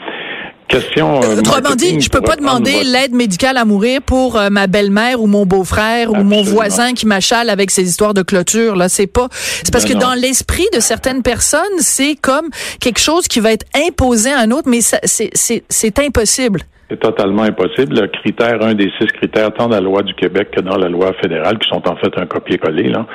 Question. 0.68 1.22
Euh, 1.22 1.38
Autrement 1.38 1.74
dit, 1.74 2.00
je 2.00 2.10
peux 2.10 2.20
pas 2.20 2.36
demander 2.36 2.84
l'aide 2.84 3.14
médicale 3.14 3.56
à 3.56 3.64
mourir 3.64 4.02
pour 4.02 4.36
euh, 4.36 4.50
ma 4.50 4.66
belle-mère 4.66 5.22
ou 5.22 5.26
mon 5.26 5.46
beau-frère 5.46 6.12
ou 6.12 6.22
mon 6.22 6.42
voisin 6.42 6.92
qui 6.92 7.06
m'achale 7.06 7.48
avec 7.48 7.70
ses 7.70 7.88
histoires 7.88 8.12
de 8.12 8.22
clôture. 8.22 8.76
Là, 8.76 8.88
c'est 8.88 9.06
pas. 9.06 9.28
C'est 9.32 9.72
parce 9.72 9.84
ben 9.84 9.94
que 9.94 9.98
dans 9.98 10.14
l'esprit 10.14 10.66
de 10.74 10.80
certaines 10.80 11.22
personnes, 11.22 11.62
c'est 11.78 12.16
comme 12.16 12.50
quelque 12.80 13.00
chose 13.00 13.28
qui 13.28 13.40
va 13.40 13.52
être 13.52 13.64
imposé 13.74 14.30
à 14.30 14.40
un 14.40 14.50
autre, 14.50 14.68
mais 14.68 14.80
c'est 14.82 15.98
impossible. 15.98 16.62
C'est 16.90 17.00
totalement 17.00 17.42
impossible. 17.42 18.00
Le 18.00 18.06
critère, 18.06 18.62
un 18.62 18.74
des 18.74 18.90
six 18.98 19.06
critères, 19.08 19.52
tant 19.52 19.68
dans 19.68 19.74
la 19.74 19.80
loi 19.82 20.02
du 20.02 20.14
Québec 20.14 20.50
que 20.52 20.60
dans 20.60 20.78
la 20.78 20.88
loi 20.88 21.12
fédérale, 21.20 21.58
qui 21.58 21.68
sont 21.68 21.86
en 21.86 21.96
fait 21.96 22.16
un 22.16 22.24
copier-coller, 22.24 22.88
là, 22.88 23.06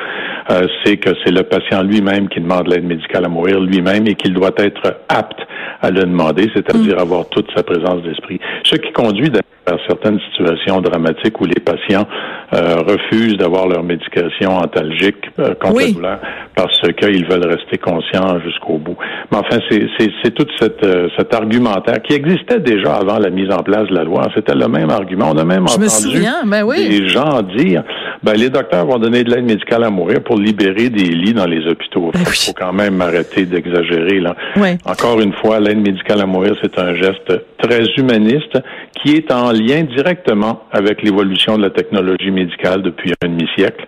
euh, 0.51 0.67
c'est 0.83 0.97
que 0.97 1.09
c'est 1.23 1.31
le 1.31 1.41
patient 1.41 1.81
lui-même 1.81 2.29
qui 2.29 2.39
demande 2.39 2.67
l'aide 2.67 2.85
médicale 2.85 3.25
à 3.25 3.29
mourir 3.29 3.59
lui-même 3.59 4.05
et 4.07 4.13
qu'il 4.13 4.33
doit 4.33 4.51
être 4.57 4.99
apte 5.09 5.39
à 5.81 5.89
le 5.89 6.01
demander, 6.01 6.51
c'est-à-dire 6.53 6.97
mm. 6.97 6.99
avoir 6.99 7.29
toute 7.29 7.49
sa 7.55 7.63
présence 7.63 8.03
d'esprit. 8.03 8.39
Ce 8.63 8.75
qui 8.75 8.91
conduit 8.91 9.31
à 9.65 9.75
certaines 9.87 10.19
situations 10.31 10.81
dramatiques 10.81 11.39
où 11.39 11.45
les 11.45 11.61
patients 11.61 12.05
euh, 12.53 12.75
refusent 12.87 13.37
d'avoir 13.37 13.67
leur 13.67 13.83
médication 13.83 14.57
antalgique 14.57 15.31
euh, 15.39 15.55
contre 15.55 15.79
la 15.79 15.91
douleur 15.91 16.19
parce 16.55 16.81
qu'ils 16.99 17.25
veulent 17.25 17.47
rester 17.47 17.77
conscients 17.77 18.39
jusqu'au 18.41 18.77
bout. 18.77 18.97
Mais 19.31 19.37
enfin, 19.37 19.57
c'est 19.69 20.33
tout 20.33 20.45
cette, 20.59 20.83
euh, 20.83 21.07
cet 21.17 21.33
argumentaire 21.33 22.01
qui 22.01 22.13
existait 22.13 22.59
déjà 22.59 22.95
avant 22.95 23.19
la 23.19 23.29
mise 23.29 23.51
en 23.51 23.63
place 23.63 23.87
de 23.87 23.95
la 23.95 24.03
loi. 24.03 24.23
C'était 24.35 24.55
le 24.55 24.67
même 24.67 24.89
argument. 24.89 25.31
On 25.33 25.37
a 25.37 25.45
même 25.45 25.63
entendu 25.63 26.21
ben 26.45 26.65
des 26.67 27.07
gens 27.07 27.41
dire 27.41 27.83
Ben, 28.23 28.33
les 28.35 28.49
docteurs 28.49 28.85
vont 28.85 28.99
donner 28.99 29.23
de 29.23 29.29
l'aide 29.33 29.43
médicale 29.43 29.83
à 29.83 29.89
mourir 29.89 30.23
pour 30.23 30.37
libérer 30.37 30.89
des 30.89 31.09
lits 31.09 31.33
dans 31.33 31.45
les 31.45 31.67
hôpitaux. 31.67 32.11
Il 32.13 32.19
Ben 32.19 32.25
faut, 32.25 32.53
quand 32.53 32.71
même 32.71 33.01
arrêter 33.01 33.45
d'exagérer. 33.45 34.19
là. 34.21 34.35
Oui. 34.55 34.77
Encore 34.85 35.19
une 35.19 35.33
fois, 35.33 35.59
l'aide 35.59 35.79
médicale 35.81 36.21
à 36.21 36.25
mourir, 36.25 36.55
c'est 36.61 36.79
un 36.79 36.95
geste 36.95 37.33
très 37.57 37.83
humaniste 37.97 38.57
qui 39.01 39.15
est 39.15 39.31
en 39.31 39.51
lien 39.51 39.83
directement 39.83 40.63
avec 40.71 41.01
l'évolution 41.03 41.57
de 41.57 41.63
la 41.63 41.69
technologie 41.69 42.31
médicale 42.31 42.81
depuis 42.81 43.11
un 43.21 43.27
demi-siècle 43.27 43.85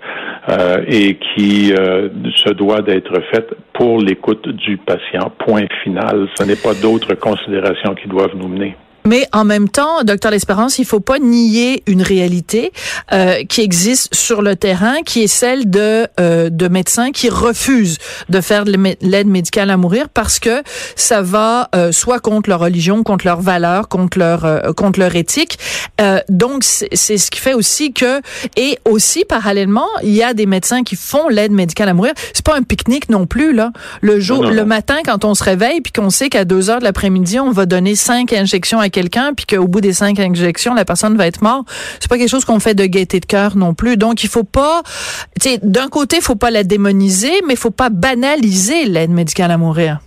euh, 0.50 0.84
et 0.88 1.16
qui 1.16 1.74
euh, 1.74 2.10
se 2.36 2.50
doit 2.50 2.82
d'être 2.82 3.22
faite 3.32 3.54
pour 3.74 4.00
l'écoute 4.02 4.50
du 4.50 4.78
patient. 4.78 5.32
Point 5.40 5.68
final. 5.84 6.28
Ce 6.38 6.44
n'est 6.44 6.56
pas 6.58 6.74
d'autres 6.74 7.16
considérations 7.16 7.96
qui 7.96 8.10
doivent 8.10 8.36
nous 8.36 8.48
mener. 8.50 8.76
Mais 9.06 9.28
en 9.32 9.46
même 9.46 9.70
temps, 9.70 10.04
docteur 10.04 10.32
L'Espérance, 10.32 10.80
il 10.80 10.86
faut 10.86 11.00
pas 11.00 11.20
nier 11.20 11.84
une 11.86 12.02
réalité 12.02 12.72
euh, 13.14 13.44
qui 13.48 13.62
existe 13.62 14.14
sur 14.14 14.42
le 14.42 14.56
terrain, 14.56 15.02
qui 15.06 15.24
est 15.24 15.28
celle 15.28 15.70
de 15.70 16.08
euh, 16.20 16.50
de 16.50 16.68
médecins 16.68 17.12
qui 17.12 17.30
refusent 17.30 17.98
de 18.30 18.42
faire 18.42 18.66
de 18.66 18.74
l'aide 19.02 19.28
médicale 19.28 19.70
à 19.70 19.78
mourir 19.78 20.10
parce 20.10 20.40
que 20.40 20.64
ça 20.96 21.22
va 21.22 21.70
euh, 21.76 21.92
soit 21.92 22.20
contre 22.20 22.50
leur 22.50 22.60
religion, 22.60 23.04
contre 23.04 23.26
leurs 23.26 23.42
valeurs, 23.42 23.88
contre 23.88 24.18
leur 24.18 24.46
euh, 24.46 24.74
contre 24.74 25.00
leur 25.00 25.16
éthique. 25.16 25.60
Euh, 26.02 26.20
donc 26.30 26.64
c'est 26.64 27.18
ce 27.18 27.30
qui 27.30 27.40
fait 27.40 27.54
aussi 27.54 27.94
que 27.94 28.22
et 28.58 28.80
aussi 28.86 29.24
parallèlement, 29.26 29.88
il 30.04 30.14
y 30.14 30.24
a 30.24 30.34
des 30.34 30.46
médecins 30.48 30.84
qui 30.84 30.96
font 30.96 31.30
l'aide 31.30 31.52
médicale 31.52 31.90
à 31.90 31.94
mourir. 31.94 32.14
C'est 32.34 32.46
pas 32.46 32.56
un 32.56 32.64
pique-nique 32.64 33.10
non 33.10 33.28
plus 33.28 33.54
là. 33.54 33.72
Le 34.02 34.20
jour, 34.20 34.42
Non, 34.42 34.50
non, 34.50 34.56
le 34.56 34.66
matin 34.66 34.98
quand 35.06 35.26
on 35.26 35.36
se 35.36 35.44
réveille 35.44 35.82
puis 35.82 35.94
qu'on 35.94 36.10
sait 36.10 36.30
qu'à 36.30 36.46
deux 36.46 36.70
heures 36.70 36.80
de 36.80 36.84
l'après-midi 36.86 37.40
on 37.40 37.52
va 37.52 37.66
donner 37.66 37.96
cinq 37.96 38.34
injections 38.34 38.80
à 38.80 38.90
quelqu'un 38.96 39.34
puis 39.34 39.46
qu'au 39.46 39.68
bout 39.68 39.82
des 39.82 39.94
cinq 39.94 40.20
injections 40.20 40.74
la 40.74 40.86
personne 40.86 41.18
va 41.18 41.28
être 41.28 41.42
morte, 41.42 41.68
c'est 42.00 42.10
pas 42.10 42.18
quelque 42.18 42.30
chose 42.30 42.46
qu'on 42.46 42.60
fait 42.60 42.76
de 42.76 42.86
gaieté 42.86 43.20
de 43.20 43.26
cœur 43.26 43.58
non 43.58 43.74
plus. 43.74 43.98
Donc 43.98 44.24
il 44.24 44.30
faut 44.30 44.44
pas, 44.44 44.82
tu 45.42 45.50
sais, 45.50 45.60
d'un 45.62 45.90
côté 45.90 46.22
faut 46.22 46.36
pas 46.36 46.52
la 46.52 46.64
démoniser, 46.64 47.42
mais 47.48 47.56
faut 47.56 47.78
pas 47.84 47.90
banaliser 47.90 48.86
l'aide 48.86 49.12
médicale 49.12 49.52
à 49.52 49.58
mourir. 49.58 50.00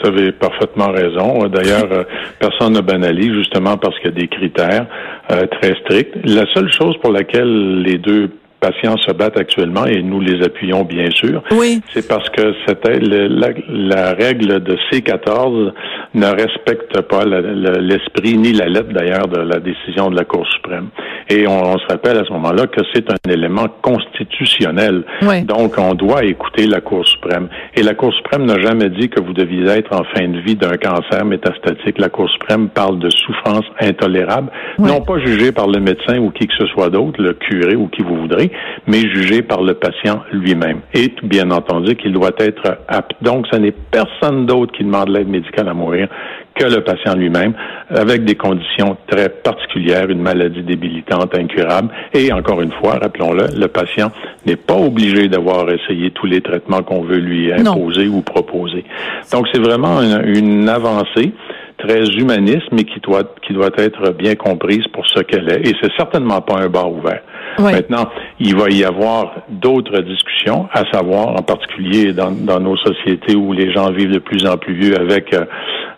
Vous 0.00 0.08
avez 0.08 0.30
parfaitement 0.32 0.92
raison. 0.92 1.48
D'ailleurs, 1.48 1.90
euh, 1.90 2.04
personne 2.38 2.74
ne 2.74 2.80
banalise 2.80 3.32
justement 3.32 3.78
parce 3.78 3.98
qu'il 3.98 4.10
y 4.10 4.14
a 4.14 4.20
des 4.20 4.28
critères 4.28 4.86
euh, 5.30 5.46
très 5.46 5.74
stricts. 5.80 6.14
La 6.24 6.44
seule 6.52 6.70
chose 6.70 6.96
pour 7.02 7.12
laquelle 7.12 7.82
les 7.82 7.98
deux 7.98 8.30
patients 8.60 8.96
se 8.98 9.12
battent 9.12 9.38
actuellement, 9.38 9.86
et 9.86 10.02
nous 10.02 10.20
les 10.20 10.42
appuyons 10.44 10.84
bien 10.84 11.10
sûr, 11.10 11.42
Oui. 11.52 11.80
c'est 11.92 12.06
parce 12.08 12.28
que 12.30 12.54
c'était 12.66 12.98
la, 13.00 13.48
la 13.68 14.12
règle 14.12 14.60
de 14.62 14.76
C14 14.90 15.72
ne 16.14 16.26
respecte 16.26 17.00
pas 17.02 17.24
l'esprit 17.24 18.36
ni 18.38 18.52
la 18.52 18.66
lettre 18.66 18.92
d'ailleurs 18.92 19.28
de 19.28 19.40
la 19.40 19.58
décision 19.60 20.10
de 20.10 20.16
la 20.16 20.24
Cour 20.24 20.46
suprême. 20.48 20.88
Et 21.28 21.46
on, 21.46 21.74
on 21.74 21.78
se 21.78 21.86
rappelle 21.86 22.16
à 22.18 22.24
ce 22.24 22.32
moment-là 22.32 22.66
que 22.66 22.80
c'est 22.94 23.10
un 23.10 23.30
élément 23.30 23.66
constitutionnel. 23.82 25.02
Ouais. 25.22 25.42
Donc, 25.42 25.74
on 25.78 25.94
doit 25.94 26.24
écouter 26.24 26.66
la 26.66 26.80
Cour 26.80 27.06
suprême. 27.06 27.48
Et 27.74 27.82
la 27.82 27.94
Cour 27.94 28.12
suprême 28.14 28.44
n'a 28.46 28.58
jamais 28.60 28.88
dit 28.90 29.08
que 29.08 29.20
vous 29.20 29.32
deviez 29.32 29.66
être 29.68 29.92
en 29.94 30.04
fin 30.14 30.26
de 30.28 30.38
vie 30.40 30.54
d'un 30.56 30.76
cancer 30.76 31.24
métastatique. 31.24 31.98
La 31.98 32.08
Cour 32.08 32.30
suprême 32.30 32.68
parle 32.68 32.98
de 32.98 33.10
souffrance 33.10 33.64
intolérable, 33.80 34.50
non 34.78 35.00
pas 35.00 35.18
jugée 35.24 35.52
par 35.52 35.66
le 35.68 35.80
médecin 35.80 36.18
ou 36.18 36.30
qui 36.30 36.46
que 36.46 36.54
ce 36.58 36.66
soit 36.66 36.90
d'autre, 36.90 37.20
le 37.20 37.32
curé 37.34 37.74
ou 37.76 37.88
qui 37.88 38.02
vous 38.02 38.16
voudrez, 38.16 38.50
mais 38.86 39.00
jugée 39.00 39.42
par 39.42 39.62
le 39.62 39.74
patient 39.74 40.22
lui-même. 40.32 40.80
Et 40.94 41.12
bien 41.22 41.50
entendu 41.50 41.96
qu'il 41.96 42.12
doit 42.12 42.32
être 42.38 42.78
apte. 42.88 43.12
Donc, 43.22 43.46
ce 43.52 43.56
n'est 43.56 43.72
personne 43.72 44.46
d'autre 44.46 44.72
qui 44.72 44.84
demande 44.84 45.08
l'aide 45.08 45.28
médicale 45.28 45.68
à 45.68 45.74
mourir 45.74 46.08
que 46.54 46.64
le 46.64 46.80
patient 46.82 47.14
lui-même, 47.14 47.52
avec 47.90 48.24
des 48.24 48.34
conditions 48.34 48.96
très 49.08 49.28
particulières, 49.28 50.08
une 50.08 50.22
maladie 50.22 50.62
débilitante, 50.62 51.34
incurable. 51.34 51.90
Et 52.14 52.32
encore 52.32 52.62
une 52.62 52.72
fois, 52.72 52.98
rappelons-le, 52.98 53.48
le 53.58 53.68
patient 53.68 54.10
n'est 54.46 54.56
pas 54.56 54.74
obligé 54.76 55.28
d'avoir 55.28 55.68
essayé 55.70 56.10
tous 56.12 56.24
les 56.26 56.40
traitements 56.40 56.82
qu'on 56.82 57.02
veut 57.02 57.18
lui 57.18 57.52
Non. 57.62 57.72
imposer 57.72 58.08
ou 58.08 58.22
proposer. 58.22 58.84
Donc, 59.32 59.46
c'est 59.52 59.60
vraiment 59.60 60.00
une, 60.00 60.22
une 60.34 60.68
avancée 60.68 61.32
très 61.78 62.04
humaniste, 62.16 62.68
mais 62.72 62.84
qui 62.84 63.00
doit, 63.00 63.24
qui 63.46 63.52
doit 63.52 63.70
être 63.76 64.10
bien 64.12 64.34
comprise 64.34 64.84
pour 64.92 65.06
ce 65.08 65.20
qu'elle 65.20 65.48
est. 65.50 65.68
Et 65.68 65.74
c'est 65.80 65.92
certainement 65.96 66.40
pas 66.40 66.58
un 66.58 66.68
bar 66.68 66.90
ouvert. 66.90 67.20
Ouais. 67.58 67.72
Maintenant, 67.72 68.08
il 68.40 68.56
va 68.56 68.68
y 68.70 68.84
avoir 68.84 69.34
d'autres 69.48 70.00
discussions, 70.00 70.68
à 70.72 70.82
savoir 70.92 71.28
en 71.28 71.42
particulier 71.42 72.12
dans, 72.12 72.30
dans 72.30 72.60
nos 72.60 72.76
sociétés 72.76 73.34
où 73.34 73.52
les 73.52 73.72
gens 73.72 73.90
vivent 73.92 74.12
de 74.12 74.18
plus 74.18 74.46
en 74.46 74.56
plus 74.56 74.74
vieux 74.74 74.98
avec 74.98 75.32
euh, 75.34 75.44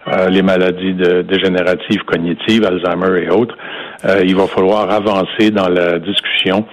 euh, 0.08 0.28
les 0.28 0.42
maladies 0.42 0.94
de- 0.94 1.22
dégénératives 1.22 2.02
cognitives, 2.04 2.64
Alzheimer 2.64 3.24
et 3.24 3.30
autres. 3.30 3.56
Euh, 4.04 4.22
il 4.24 4.36
va 4.36 4.46
falloir 4.46 4.90
avancer 4.90 5.50
dans 5.50 5.68
la 5.68 5.98
discussion 5.98 6.64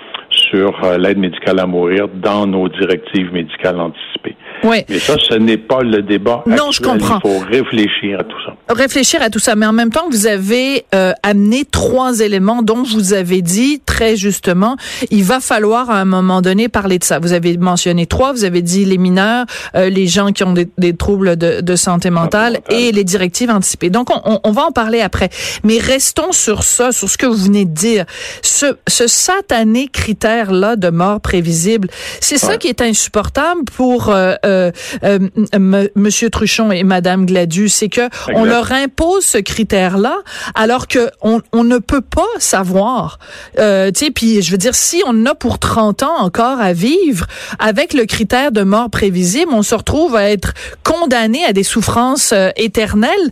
sur 0.52 0.84
euh, 0.84 0.98
l'aide 0.98 1.18
médicale 1.18 1.60
à 1.60 1.66
mourir 1.66 2.08
dans 2.08 2.46
nos 2.48 2.68
directives 2.70 3.32
médicales 3.34 3.80
anticipées. 3.80 4.36
Oui. 4.64 4.84
Mais 4.90 5.00
ça, 5.00 5.16
ce 5.20 5.36
n'est 5.36 5.58
pas 5.58 5.82
le 5.82 6.02
débat. 6.02 6.44
Non, 6.48 6.72
je 6.72 6.82
comprends. 6.82 7.20
Il 7.24 7.30
faut 7.30 7.40
réfléchir 7.46 8.20
à 8.20 8.24
tout 8.24 8.38
ça. 8.46 8.56
réfléchir 8.74 9.22
à 9.22 9.30
tout 9.30 9.40
ça, 9.40 9.56
mais 9.56 9.66
en 9.66 9.74
même 9.74 9.92
temps, 9.92 10.06
vous 10.10 10.28
avez 10.28 10.86
euh, 10.96 11.12
amené 11.24 11.66
trois 11.66 12.20
éléments 12.22 12.62
dont 12.64 12.84
vous 12.84 13.14
avez 13.14 13.42
dit 13.42 13.82
très 13.86 14.16
justement, 14.16 14.76
il 15.12 15.24
va 15.24 15.40
falloir 15.40 15.90
à 15.90 16.00
un 16.00 16.06
moment 16.06 16.42
donné 16.42 16.70
parler 16.70 17.00
de 17.00 17.04
ça. 17.04 17.20
Vous 17.20 17.34
avez 17.34 17.58
mentionné 17.58 18.06
trois, 18.06 18.32
vous 18.34 18.44
avez 18.46 18.62
dit 18.62 18.86
les 18.86 18.98
mineurs, 18.98 19.46
euh, 19.76 19.90
les 19.90 20.08
gens 20.08 20.32
qui 20.32 20.44
ont 20.44 20.54
des, 20.54 20.68
des 20.78 20.96
troubles 20.96 21.36
de, 21.38 21.62
de 21.62 21.76
santé 21.76 22.10
mentale 22.10 22.54
mentale. 22.54 22.62
et 22.70 22.92
les 22.92 23.04
directives 23.04 23.50
anticipées. 23.50 23.90
Donc, 23.90 24.10
on, 24.10 24.22
on- 24.26 24.40
on 24.44 24.52
va 24.52 24.64
en 24.66 24.72
parler 24.72 25.02
après. 25.02 25.30
Mais 25.64 25.78
restons 25.80 26.32
sur 26.32 26.64
ça, 26.64 26.92
sur 26.92 27.10
ce 27.10 27.18
que 27.18 27.26
vous 27.26 27.36
venez 27.46 27.66
de 27.66 27.74
dire. 27.74 28.06
Ce, 28.42 28.78
ce 28.88 29.06
satané 29.08 29.88
critère-là 30.26 30.76
de 30.76 30.90
mort 30.90 31.22
prévisible, 31.22 31.88
c'est 32.20 32.40
ça 32.40 32.58
qui 32.58 32.68
est 32.68 32.82
insupportable 32.82 33.64
pour 33.66 34.10
euh, 34.10 34.34
euh, 34.44 34.72
euh, 35.04 35.88
Monsieur 35.96 36.32
Truchon 36.32 36.72
et 36.72 36.84
Madame 36.84 37.28
Gladu, 37.28 37.70
c'est 37.70 37.90
que 37.90 38.10
on 38.34 38.44
leur 38.44 38.72
impose 38.72 39.24
ce 39.24 39.38
critère-là, 39.38 40.18
alors 40.56 40.88
que 40.88 41.12
on, 41.22 41.42
on 41.54 41.64
ne 41.64 41.78
peut 41.78 42.02
pas 42.02 42.24
savoir. 42.40 43.20
Euh, 43.60 43.92
tu 43.92 44.06
sais, 44.06 44.12
puis 44.12 44.42
je 44.42 44.50
veux 44.50 44.58
dire, 44.58 44.74
si 44.74 45.04
on 45.06 45.28
a 45.28 45.36
pour 45.36 45.60
30 45.60 46.02
ans 46.02 46.18
encore 46.18 46.60
à 46.60 46.74
vivre 46.74 47.28
avec 47.60 47.94
le 47.94 48.06
critère 48.06 48.52
de 48.52 48.64
mort 48.64 48.90
prévisible, 48.90 49.52
on 49.54 49.62
se 49.62 49.76
retrouve 49.76 50.16
à 50.16 50.32
être 50.32 50.54
condamné 50.84 51.46
à 51.46 51.54
des 51.54 51.64
souffrances 51.64 52.32
euh, 52.34 52.50
éternelles 52.56 53.30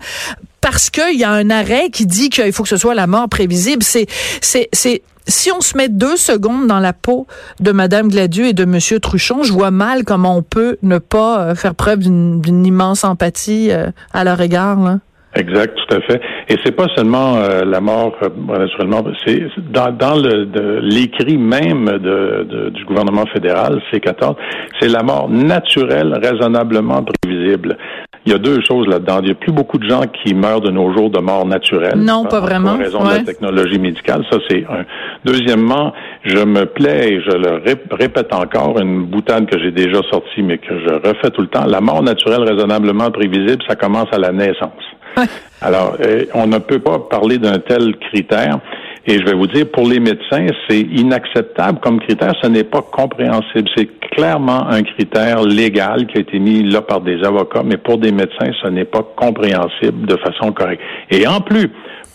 parce 0.64 0.90
qu'il 0.90 1.20
y 1.20 1.26
a 1.26 1.30
un 1.30 1.50
arrêt 1.50 1.90
qui 1.90 2.06
dit 2.06 2.30
qu'il 2.30 2.54
faut 2.54 2.64
que 2.64 2.70
ce 2.70 2.78
soit 2.78 2.96
la 2.96 3.06
mort 3.06 3.28
prévisible. 3.28 3.84
C'est, 3.84 4.08
c'est, 4.40 4.70
c'est, 4.72 5.02
si 5.28 5.52
on 5.52 5.62
se 5.62 5.78
met 5.78 5.90
deux 5.90 6.18
secondes 6.18 6.68
dans 6.68 6.80
la 6.80 6.94
peau 6.94 7.28
de 7.60 7.72
Madame 7.72 8.10
Gladu 8.10 8.46
et 8.46 8.54
de 8.54 8.66
Monsieur 8.66 9.00
Truchon, 9.00 9.44
je 9.44 9.54
vois 9.54 9.72
mal 9.72 10.04
comment 10.04 10.38
on 10.38 10.44
peut 10.44 10.78
ne 10.82 10.98
pas 10.98 11.40
euh, 11.40 11.56
faire 11.56 11.76
preuve 11.76 12.00
d'une, 12.00 12.42
d'une 12.42 12.66
immense 12.66 13.04
empathie 13.04 13.72
euh, 13.72 13.92
à 14.14 14.24
leur 14.24 14.40
égard. 14.42 14.80
Là. 14.80 15.00
Exact, 15.36 15.76
tout 15.76 15.96
à 15.96 16.02
fait. 16.02 16.22
Et 16.50 16.56
c'est 16.64 16.76
pas 16.76 16.88
seulement 16.96 17.38
euh, 17.38 17.66
la 17.66 17.82
mort, 17.82 18.14
euh, 18.22 18.30
naturellement, 18.60 19.04
c'est 19.26 19.42
dans, 19.72 19.92
dans 19.92 20.16
le 20.16 20.46
de- 20.46 20.80
l'écrit 20.84 21.38
même 21.38 21.86
de, 21.86 22.46
de- 22.48 22.70
du 22.70 22.86
gouvernement 22.86 23.26
fédéral, 23.34 23.82
C14, 23.92 24.36
c'est 24.80 24.90
la 24.90 25.02
mort 25.02 25.28
naturelle, 25.30 26.20
raisonnablement 26.24 27.04
prévisible. 27.04 27.78
Il 28.26 28.32
y 28.32 28.36
a 28.36 28.38
deux 28.38 28.60
choses 28.66 28.88
là-dedans. 28.88 29.20
Il 29.22 29.28
y 29.28 29.32
a 29.32 29.36
plus 29.36 29.52
beaucoup 29.52 29.78
de 29.78 29.90
gens 29.90 30.04
qui 30.24 30.34
meurent 30.34 30.62
de 30.62 30.70
nos 30.72 30.94
jours 30.96 31.10
de 31.10 31.20
mort 31.20 31.46
naturelle. 31.46 31.98
Non, 31.98 32.24
pas 32.24 32.40
vraiment. 32.40 32.78
raison 32.78 33.00
de 33.04 33.10
la 33.10 33.20
technologie 33.26 33.80
médicale. 33.80 34.24
Ça, 34.32 34.38
c'est 34.48 34.64
un. 34.70 34.86
Deuxièmement, 35.26 35.92
je 36.24 36.38
me 36.46 36.66
plais 36.66 37.10
et 37.14 37.22
je 37.22 37.36
le 37.36 37.56
ré- 37.66 37.84
répète 37.92 38.34
encore, 38.34 38.80
une 38.80 39.06
boutade 39.08 39.48
que 39.50 39.60
j'ai 39.60 39.72
déjà 39.72 40.00
sortie, 40.10 40.42
mais 40.42 40.58
que 40.58 40.74
je 40.80 40.94
refais 40.94 41.32
tout 41.32 41.42
le 41.42 41.48
temps. 41.48 41.66
La 41.66 41.82
mort 41.82 42.02
naturelle 42.02 42.44
raisonnablement 42.44 43.12
prévisible, 43.12 43.62
ça 43.68 43.76
commence 43.76 44.08
à 44.14 44.20
la 44.20 44.32
naissance. 44.32 44.72
Alors, 45.62 45.96
euh, 46.02 46.26
on 46.34 46.48
ne 46.48 46.58
peut 46.58 46.80
pas 46.80 47.00
parler 47.00 47.38
d'un 47.38 47.60
tel 47.60 47.96
critère. 47.98 48.60
Et 49.06 49.20
je 49.20 49.26
vais 49.26 49.34
vous 49.34 49.48
dire, 49.48 49.66
pour 49.72 49.88
les 49.88 50.00
médecins, 50.00 50.48
c'est 50.70 50.80
inacceptable 50.80 51.80
comme 51.82 52.00
critère. 52.00 52.32
Ce 52.42 52.48
n'est 52.48 52.64
pas 52.64 52.82
compréhensible. 52.82 53.70
C'est 53.76 53.90
clairement 54.12 54.66
un 54.70 54.82
critère 54.84 55.42
légal 55.44 56.08
qui 56.08 56.18
a 56.18 56.22
été 56.22 56.40
mis 56.40 56.64
là 56.64 56.82
par 56.82 57.02
des 57.02 57.22
avocats, 57.24 57.64
mais 57.66 57.76
pour 57.78 57.98
des 57.98 58.12
médecins, 58.14 58.52
ce 58.62 58.68
n'est 58.70 58.86
pas 58.86 59.04
compréhensible 59.16 60.06
de 60.06 60.16
façon 60.18 60.54
correcte. 60.54 60.82
Et 61.10 61.28
en 61.28 61.42
plus, 61.42 61.70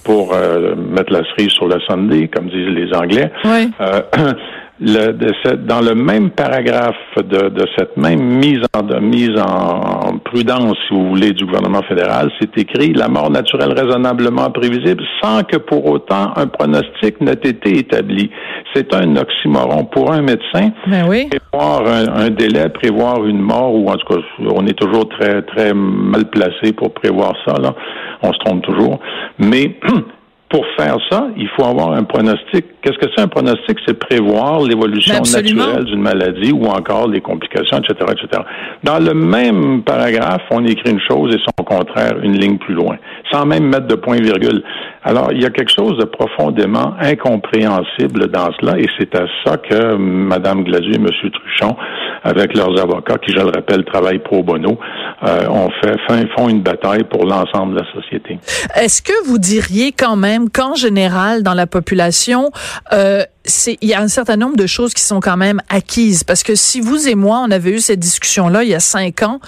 pour 0.05 0.33
euh, 0.33 0.75
mettre 0.77 1.13
la 1.13 1.23
cerise 1.25 1.51
sur 1.51 1.69
le 1.69 1.79
Sunday, 1.81 2.29
comme 2.29 2.49
disent 2.49 2.69
les 2.75 2.95
Anglais, 2.95 3.31
Oui. 3.45 3.71
euh, 3.83 4.01
le- 4.81 5.13
de 5.13 5.33
cette- 5.45 5.67
dans 5.67 5.81
le 5.81 5.95
même 5.95 6.31
paragraphe 6.31 6.95
de, 7.17 7.49
de 7.49 7.67
cette 7.77 7.97
même 7.97 8.21
mise 8.21 8.61
en, 8.77 8.83
de 8.83 8.99
mise 9.01 9.37
en 9.39 10.19
prudence, 10.25 10.77
si 10.87 10.95
vous 10.95 11.09
voulez, 11.11 11.33
du 11.33 11.45
gouvernement 11.47 11.83
fédéral, 11.83 12.31
c'est 12.41 12.57
écrit 12.59 12.93
la 12.93 13.09
mort 13.09 13.31
naturelle 13.31 13.73
raisonnablement 13.73 14.51
prévisible 14.51 15.03
sans 15.23 15.43
que 15.43 15.57
pour 15.57 15.87
autant 15.91 16.33
un 16.37 16.47
pronostic 16.47 17.21
n'ait 17.21 17.33
été 17.33 17.79
établi. 17.79 18.31
C'est 18.75 18.95
un 18.95 19.17
oxymoron 19.17 19.85
pour 19.87 20.13
un 20.13 20.23
médecin. 20.23 20.71
Ben 20.87 21.07
oui. 21.09 21.29
Prévoir 21.51 21.83
un, 21.87 22.27
un 22.27 22.31
délai, 22.31 22.69
prévoir 22.69 23.25
une 23.25 23.41
mort, 23.41 23.75
ou 23.75 23.89
en 23.91 23.97
tout 23.97 24.15
cas, 24.15 24.21
on 24.55 24.67
est 24.67 24.79
toujours 24.79 25.09
très, 25.09 25.43
très 25.43 25.73
mal 25.75 26.27
placé 26.31 26.73
pour 26.77 26.93
prévoir 26.93 27.33
ça, 27.47 27.55
là. 27.61 27.75
On 28.23 28.33
se 28.33 28.39
trompe 28.41 28.63
toujours. 28.63 28.99
Mais 29.39 29.77
pour 30.49 30.65
faire 30.79 30.97
ça, 31.11 31.29
il 31.37 31.49
faut 31.49 31.65
avoir 31.65 31.93
un 31.93 32.05
pronostic. 32.05 32.65
Qu'est-ce 32.81 32.97
que 32.99 33.11
c'est 33.15 33.23
un 33.23 33.29
pronostic? 33.29 33.79
C'est 33.87 33.99
prévoir 33.99 34.63
l'évolution 34.63 35.15
naturelle 35.15 35.85
d'une 35.85 36.01
maladie 36.01 36.53
ou 36.53 36.65
encore 36.65 37.09
les 37.09 37.21
complications, 37.21 37.79
etc., 37.79 38.13
etc. 38.13 38.43
Dans 38.83 38.99
le 38.99 39.13
même 39.13 39.83
paragraphe, 39.83 40.43
on 40.51 40.65
écrit 40.65 40.91
une 40.91 41.01
chose 41.01 41.35
et 41.35 41.39
son 41.39 41.65
contraire, 41.65 42.15
une 42.23 42.39
ligne 42.39 42.57
plus 42.57 42.75
loin, 42.75 42.97
sans 43.31 43.45
même 43.45 43.65
mettre 43.65 43.89
de 43.89 43.95
point-virgule. 43.95 44.63
Alors, 45.05 45.33
il 45.33 45.43
y 45.43 45.45
a 45.45 45.51
quelque 45.51 45.73
chose 45.73 45.99
de 45.99 46.05
profondément 46.05 46.95
incompréhensible 47.01 48.29
dans 48.29 48.51
cela 48.59 48.79
et 48.79 48.87
c'est 48.99 49.15
à 49.15 49.27
ça 49.45 49.59
que 49.59 49.97
Mme 49.97 50.65
Gladu 50.65 50.93
et 50.93 50.97
M. 50.97 51.07
Truchon, 51.07 51.77
avec 52.23 52.57
leurs 52.57 52.79
avocats, 52.81 53.19
qui, 53.19 53.33
je 53.33 53.41
le 53.41 53.51
rappelle, 53.51 53.85
travaillent 53.85 54.23
pro 54.23 54.43
bono, 54.43 54.79
euh, 55.27 55.69
fait, 55.83 56.27
font 56.37 56.49
une 56.49 56.63
bataille 56.63 57.05
pour 57.05 57.25
l'ensemble 57.25 57.75
de 57.75 57.81
la 57.81 57.93
société. 57.93 58.39
Est-ce 58.75 59.03
que 59.03 59.27
vous 59.27 59.39
diriez 59.39 59.93
quand 59.93 60.17
même 60.17 60.51
qu'en 60.51 60.75
général, 60.75 61.43
dans 61.43 61.55
la 61.55 61.67
population, 61.67 62.51
euh, 62.93 63.23
il 63.49 63.89
y 63.89 63.95
a 63.95 64.01
un 64.01 64.09
certain 64.09 64.37
nombre 64.37 64.57
de 64.57 64.67
choses 64.67 64.95
qui 64.95 65.03
sont 65.03 65.21
quand 65.21 65.37
même 65.37 65.61
acquises. 65.69 66.25
Parce 66.25 66.43
que 66.43 66.55
si 66.55 66.81
vous 66.81 67.09
et 67.09 67.15
moi 67.15 67.43
on 67.47 67.51
avait 67.51 67.71
eu 67.71 67.81
cette 67.81 68.01
discussion 68.01 68.49
là 68.49 68.63
il 68.63 68.71
y 68.71 68.75
a 68.75 68.81
cinq 68.81 69.23
ans 69.23 69.41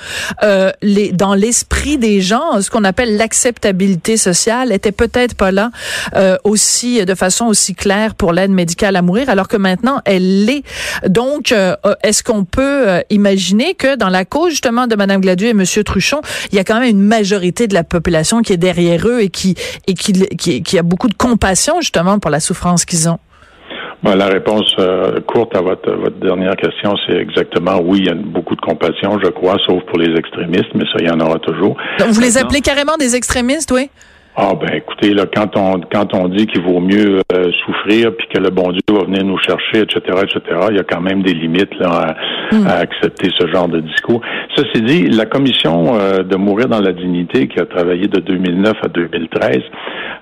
euh, 0.43 0.71
les 0.83 1.13
dans 1.13 1.35
l'esprit 1.35 1.99
des 1.99 2.21
gens 2.21 2.61
ce 2.61 2.71
qu'on 2.71 2.85
appelle 2.85 3.17
l'acceptabilité 3.17 4.17
sociale 4.17 4.73
était 4.73 4.93
peut-être 4.93 5.35
pas 5.35 5.51
là 5.51 5.71
euh, 6.17 6.37
aussi 6.45 7.05
de 7.05 7.15
façon 7.15 7.47
aussi 7.47 7.75
claire 7.75 8.15
pour 8.15 8.33
l'aide 8.33 8.51
médicale 8.51 8.97
à 8.97 9.03
mourir 9.03 9.29
alors 9.29 9.49
que 9.49 9.57
maintenant 9.57 10.01
elle 10.05 10.45
l'est. 10.45 10.63
Donc 11.07 11.53
euh, 11.53 11.77
est-ce 12.03 12.23
qu'on 12.23 12.45
peut 12.45 12.89
euh, 12.89 13.01
imaginer 13.11 13.75
que 13.75 13.97
dans 13.97 14.09
la 14.09 14.25
cause 14.25 14.51
justement 14.51 14.87
de 14.87 14.97
madame 14.97 15.21
Gladu 15.21 15.47
et 15.47 15.55
monsieur 15.55 15.85
Truchon 15.85 16.21
il 16.53 16.57
y 16.57 16.59
a 16.59 16.65
quand 16.65 16.81
même 16.81 16.89
une 16.89 17.03
majorité 17.03 17.67
de 17.67 17.75
la 17.75 17.85
population 17.85 18.43
qui 18.43 18.53
est 18.53 18.59
derrière 18.59 19.07
eux 19.07 19.21
et 19.21 19.29
qui 19.31 19.55
et 19.87 19.95
qui 19.95 20.13
qui, 20.37 20.63
qui 20.63 20.79
a 20.79 20.83
beaucoup 20.83 21.09
de 21.09 21.15
compassion 21.15 21.81
justement 21.81 22.19
pour 22.19 22.31
la 22.31 22.41
souffrance 22.41 22.85
qu'ils 22.85 23.09
ont? 23.09 23.19
La 24.03 24.27
réponse 24.27 24.75
euh, 24.79 25.21
courte 25.21 25.55
à 25.57 25.61
votre, 25.61 25.91
votre 25.93 26.19
dernière 26.19 26.57
question, 26.57 26.95
c'est 27.07 27.17
exactement 27.17 27.81
oui, 27.83 27.99
il 28.01 28.07
y 28.07 28.11
a 28.11 28.15
beaucoup 28.15 28.57
de 28.57 28.61
compassion, 28.61 29.19
je 29.23 29.31
crois, 29.31 29.57
sauf 29.67 29.83
pour 29.85 29.99
les 29.99 30.17
extrémistes, 30.19 30.75
mais 30.75 30.85
ça, 30.85 30.99
il 31.01 31.07
y 31.07 31.11
en 31.11 31.21
aura 31.21 31.39
toujours. 31.39 31.77
Donc, 31.99 32.09
vous 32.09 32.21
les 32.21 32.39
appelez 32.39 32.61
carrément 32.61 32.97
des 32.97 33.15
extrémistes, 33.15 33.71
oui? 33.73 33.91
Ah 34.43 34.55
ben 34.59 34.75
écoutez, 34.75 35.13
là, 35.13 35.27
quand 35.27 35.55
on 35.59 35.81
quand 35.93 36.15
on 36.15 36.29
dit 36.29 36.47
qu'il 36.47 36.63
vaut 36.63 36.81
mieux 36.81 37.21
euh, 37.31 37.51
souffrir 37.67 38.17
puis 38.17 38.27
que 38.33 38.41
le 38.41 38.49
bon 38.49 38.73
Dieu 38.73 38.81
va 38.91 39.05
venir 39.05 39.23
nous 39.23 39.37
chercher, 39.37 39.81
etc., 39.83 40.01
etc., 40.23 40.41
il 40.71 40.77
y 40.77 40.81
a 40.81 40.83
quand 40.83 41.03
même 41.03 41.23
des 41.23 41.35
limites 41.35 41.75
là, 41.79 42.17
à, 42.51 42.55
hmm. 42.55 42.67
accepter 42.67 43.29
ce 43.39 43.47
genre 43.49 43.69
de 43.69 43.81
discours. 43.81 44.23
Ceci 44.57 44.81
dit, 44.81 45.09
la 45.09 45.27
commission 45.27 45.99
euh, 46.01 46.23
de 46.23 46.37
mourir 46.37 46.69
dans 46.69 46.81
la 46.81 46.93
dignité 46.93 47.49
qui 47.49 47.61
a 47.61 47.67
travaillé 47.67 48.09
de 48.09 48.19
2009 48.19 48.77
à 48.83 48.89
2013 48.89 49.59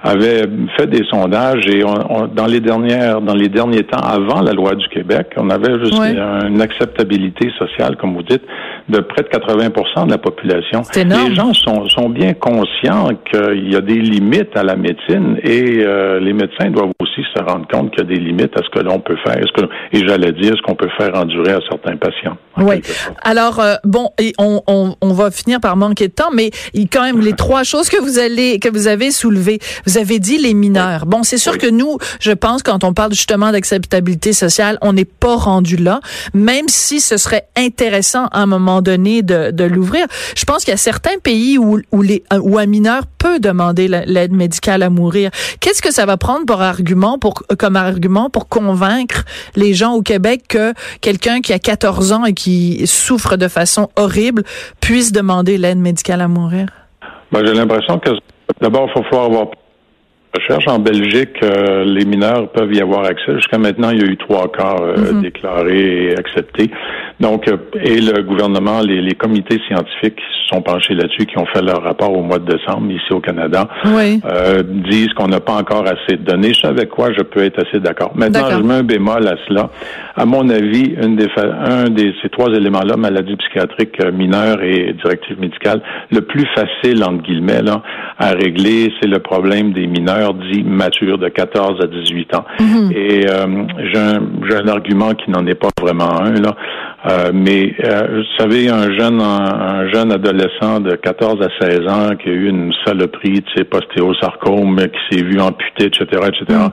avait 0.03 0.43
fait 0.77 0.87
des 0.89 1.05
sondages 1.09 1.67
et 1.69 1.83
dans 1.83 2.47
les 2.47 2.61
dernières 2.61 3.21
dans 3.21 3.35
les 3.35 3.49
derniers 3.49 3.85
temps 3.85 3.99
avant 3.99 4.41
la 4.41 4.53
loi 4.53 4.75
du 4.75 4.89
Québec, 4.89 5.29
on 5.37 5.51
avait 5.51 5.79
juste 5.85 6.01
une 6.01 6.61
acceptabilité 6.61 7.51
sociale, 7.59 7.97
comme 7.97 8.15
vous 8.15 8.23
dites, 8.23 8.43
de 8.89 9.01
près 9.01 9.23
de 9.23 9.29
80% 9.29 10.07
de 10.07 10.11
la 10.11 10.19
population. 10.19 10.83
Les 10.95 11.35
gens 11.35 11.53
sont, 11.53 11.89
sont 11.89 12.09
bien 12.09 12.33
conscients 12.35 13.09
qu'il 13.31 13.73
y 13.73 13.77
a 13.77 13.81
des 13.81 14.08
limites 14.09 14.57
à 14.57 14.63
la 14.63 14.77
médecine 14.77 15.39
et 15.43 15.85
euh, 15.85 16.21
les 16.21 16.33
médecins 16.33 16.71
doivent 16.71 16.93
aussi 17.19 17.29
se 17.35 17.43
rendre 17.43 17.67
compte 17.69 17.91
qu'il 17.91 18.01
y 18.01 18.03
a 18.03 18.15
des 18.15 18.21
limites 18.21 18.57
à 18.57 18.63
ce 18.63 18.71
que 18.71 18.81
l'on 18.85 19.01
peut 19.01 19.17
faire. 19.25 19.37
ce 19.37 19.63
que, 19.63 19.69
et 19.93 20.07
j'allais 20.07 20.33
dire 20.33 20.53
ce 20.57 20.63
qu'on 20.63 20.75
peut 20.75 20.89
faire 20.99 21.15
endurer 21.15 21.53
à 21.53 21.61
certains 21.69 21.97
patients. 21.97 22.37
Oui. 22.59 22.83
Alors 23.23 23.61
euh, 23.61 23.75
bon, 23.85 24.11
et 24.19 24.33
on, 24.39 24.63
on, 24.67 24.95
on, 25.01 25.13
va 25.13 25.31
finir 25.31 25.61
par 25.61 25.77
manquer 25.77 26.09
de 26.09 26.13
temps, 26.13 26.31
mais 26.33 26.51
quand 26.93 27.03
même 27.03 27.21
les 27.21 27.35
trois 27.35 27.63
choses 27.63 27.89
que 27.89 28.01
vous 28.01 28.19
allez 28.19 28.59
que 28.59 28.69
vous 28.69 28.89
avez 28.89 29.11
soulevées. 29.11 29.59
Vous 29.87 29.99
avez 29.99 30.19
dit 30.19 30.39
les 30.39 30.55
mineurs. 30.55 31.07
Bon, 31.07 31.23
c'est 31.23 31.39
sûr 31.39 31.59
que 31.59 31.69
nous, 31.69 31.99
je 32.21 32.33
pense 32.33 32.63
quand 32.63 32.85
on 32.85 32.93
parle 32.93 33.13
justement 33.13 33.53
d'acceptabilité 33.53 34.33
sociale, 34.33 34.79
on 34.83 34.93
n'est 34.93 35.05
pas 35.05 35.37
rendu 35.37 35.77
là, 35.77 36.01
même 36.35 36.69
si 36.69 37.01
ce 37.01 37.17
serait 37.17 37.47
intéressant 37.57 38.27
à 38.27 38.43
un 38.43 38.47
moment 38.47 38.83
donné 38.83 39.23
de, 39.23 39.51
de 39.51 39.65
l'ouvrir. 39.65 40.07
Je 40.37 40.45
pense 40.45 40.65
qu'il 40.65 40.73
y 40.73 40.75
a 40.75 40.79
certains 40.79 41.19
pays 41.23 41.59
où, 41.59 41.81
où 41.93 42.03
les 42.03 42.23
où 42.43 42.59
un 42.59 42.67
mineur 42.67 43.03
peut 43.19 43.39
demander 43.39 43.89
l'aide 43.89 44.33
médicale 44.33 44.83
à 44.83 44.91
mourir. 44.91 45.31
Qu'est-ce 45.61 45.83
que 45.83 45.93
ça 45.93 46.07
va 46.07 46.17
prendre 46.17 46.47
pour 46.47 46.61
argument, 46.61 47.08
pour, 47.17 47.45
comme 47.59 47.77
argument 47.77 48.29
pour 48.29 48.49
convaincre 48.49 49.25
les 49.57 49.73
gens 49.73 49.95
au 49.95 50.03
Québec 50.03 50.43
que 50.49 50.75
quelqu'un 51.01 51.41
qui 51.41 51.55
a 51.55 51.59
14 51.59 52.13
ans 52.13 52.25
et 52.27 52.35
qui 52.35 52.87
souffre 52.87 53.37
de 53.37 53.49
façon 53.49 53.89
horrible 53.97 54.43
puisse 54.81 55.13
demander 55.13 55.57
l'aide 55.57 55.79
médicale 55.79 56.21
à 56.21 56.29
mourir? 56.29 56.67
Ben, 57.33 57.47
j'ai 57.47 57.55
l'impression 57.55 57.99
que 57.99 58.11
d'abord, 58.61 58.89
il 58.89 58.93
faut 58.93 59.05
falloir 59.05 59.27
avoir 59.27 59.47
recherche. 60.39 60.67
En 60.69 60.79
Belgique, 60.79 61.37
euh, 61.43 61.85
les 61.85 62.05
mineurs 62.05 62.51
peuvent 62.51 62.73
y 62.73 62.81
avoir 62.81 63.05
accès. 63.05 63.35
Jusqu'à 63.35 63.59
maintenant, 63.59 63.91
il 63.91 64.01
y 64.01 64.05
a 64.05 64.07
eu 64.07 64.17
trois 64.17 64.51
cas 64.51 64.77
euh, 64.81 64.97
mm-hmm. 64.97 65.21
déclarés 65.23 66.05
et 66.07 66.19
acceptés. 66.19 66.71
Donc, 67.21 67.49
euh, 67.49 67.57
et 67.83 68.01
le 68.01 68.23
gouvernement, 68.23 68.81
les, 68.81 69.01
les, 69.01 69.15
comités 69.15 69.59
scientifiques 69.67 70.21
se 70.21 70.55
sont 70.55 70.63
penchés 70.63 70.95
là-dessus, 70.95 71.27
qui 71.27 71.37
ont 71.39 71.47
fait 71.47 71.63
leur 71.63 71.83
rapport 71.83 72.13
au 72.17 72.23
mois 72.23 72.39
de 72.39 72.57
décembre 72.57 72.91
ici 72.91 73.13
au 73.13 73.21
Canada, 73.21 73.69
euh, 73.85 74.63
disent 74.89 75.13
qu'on 75.15 75.27
n'a 75.27 75.41
pas 75.41 75.55
encore 75.55 75.85
assez 75.87 76.17
de 76.17 76.23
données. 76.23 76.55
Je 76.55 76.67
avec 76.67 76.91
quoi 76.91 77.13
je 77.13 77.23
peux 77.23 77.43
être 77.43 77.67
assez 77.67 77.81
d'accord. 77.81 78.13
Maintenant, 78.15 78.51
je 78.51 78.63
mets 78.63 78.75
un 78.75 78.83
bémol 78.83 79.27
à 79.27 79.35
cela. 79.49 79.71
À 80.17 80.27
mon 80.27 80.49
avis, 80.49 80.95
une 81.03 81.17
des, 81.17 81.29
un 81.37 81.91
de 81.91 82.13
ces 82.23 82.29
trois 82.29 82.49
éléments-là, 82.49 82.97
maladie 82.97 83.37
psychiatrique 83.37 84.01
mineure 84.13 84.63
et 84.63 84.95
directive 85.03 85.41
médicale, 85.41 85.83
le 86.11 86.21
plus 86.21 86.47
facile, 86.55 87.03
entre 87.03 87.23
guillemets, 87.23 87.63
là, 87.63 87.83
à 88.19 88.31
régler, 88.31 88.93
c'est 89.01 89.09
le 89.09 89.19
problème 89.19 89.73
des 89.73 89.87
mineurs 89.87 90.28
dits 90.35 90.63
matures 90.63 91.19
de 91.19 91.29
14 91.29 91.81
à 91.83 91.87
18 91.87 92.35
ans. 92.35 92.45
Mm-hmm. 92.59 92.93
Et 92.93 93.29
euh, 93.29 93.65
j'ai 93.93 93.99
un, 93.99 94.23
un, 94.57 94.69
argument 94.69 95.15
qui 95.15 95.31
n'en 95.31 95.47
est 95.47 95.55
pas 95.55 95.69
vraiment 95.81 96.21
un, 96.21 96.33
là. 96.33 96.57
Euh, 97.09 97.31
mais 97.33 97.75
euh, 97.85 98.19
vous 98.19 98.37
savez, 98.37 98.69
un 98.69 98.93
jeune, 98.99 99.21
un, 99.21 99.91
jeune 99.93 100.13
adolescent 100.13 100.81
de 100.81 100.95
14 100.97 101.37
à 101.43 101.65
16 101.65 101.81
ans 101.89 102.17
qui 102.17 102.29
a 102.29 102.33
eu 102.33 102.49
une 102.49 102.73
saloperie, 102.85 103.43
tu 103.43 103.53
sais, 103.57 103.65
postéosarcome, 103.65 104.77
qui 104.77 105.17
s'est 105.17 105.25
vu 105.25 105.41
amputé, 105.41 105.87
etc., 105.87 106.05
etc. 106.27 106.45
Mm. 106.49 106.69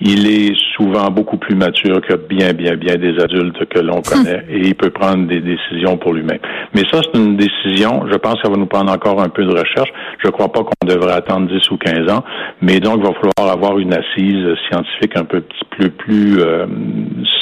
Il 0.00 0.26
est 0.30 0.54
souvent 0.76 1.10
beaucoup 1.10 1.38
plus 1.38 1.56
mature 1.56 2.00
que 2.02 2.14
bien, 2.14 2.52
bien, 2.52 2.76
bien 2.76 2.96
des 2.96 3.18
adultes 3.18 3.64
que 3.66 3.80
l'on 3.80 4.02
connaît 4.02 4.44
et 4.50 4.58
il 4.58 4.74
peut 4.74 4.90
prendre 4.90 5.26
des 5.26 5.40
décisions 5.40 5.96
pour 5.96 6.12
lui-même. 6.12 6.38
Mais 6.74 6.82
ça, 6.92 7.00
c'est 7.02 7.18
une 7.18 7.36
décision. 7.36 8.04
Je 8.10 8.16
pense 8.18 8.34
que 8.34 8.40
ça 8.44 8.50
va 8.50 8.56
nous 8.56 8.66
prendre 8.66 8.92
encore 8.92 9.22
un 9.22 9.30
peu 9.30 9.44
de 9.44 9.52
recherche. 9.52 9.88
Je 10.22 10.28
ne 10.28 10.32
crois 10.32 10.52
pas 10.52 10.60
qu'on 10.64 10.86
devrait 10.86 11.14
attendre 11.14 11.48
10 11.48 11.70
ou 11.70 11.78
15 11.78 12.12
ans, 12.12 12.22
mais 12.60 12.78
donc 12.78 12.98
il 12.98 13.06
va 13.06 13.14
falloir 13.14 13.54
avoir 13.54 13.78
une 13.78 13.94
assise 13.94 14.46
scientifique 14.68 15.16
un 15.16 15.24
peu 15.24 15.42
plus, 15.70 15.90
plus 15.90 16.40
euh, 16.40 16.66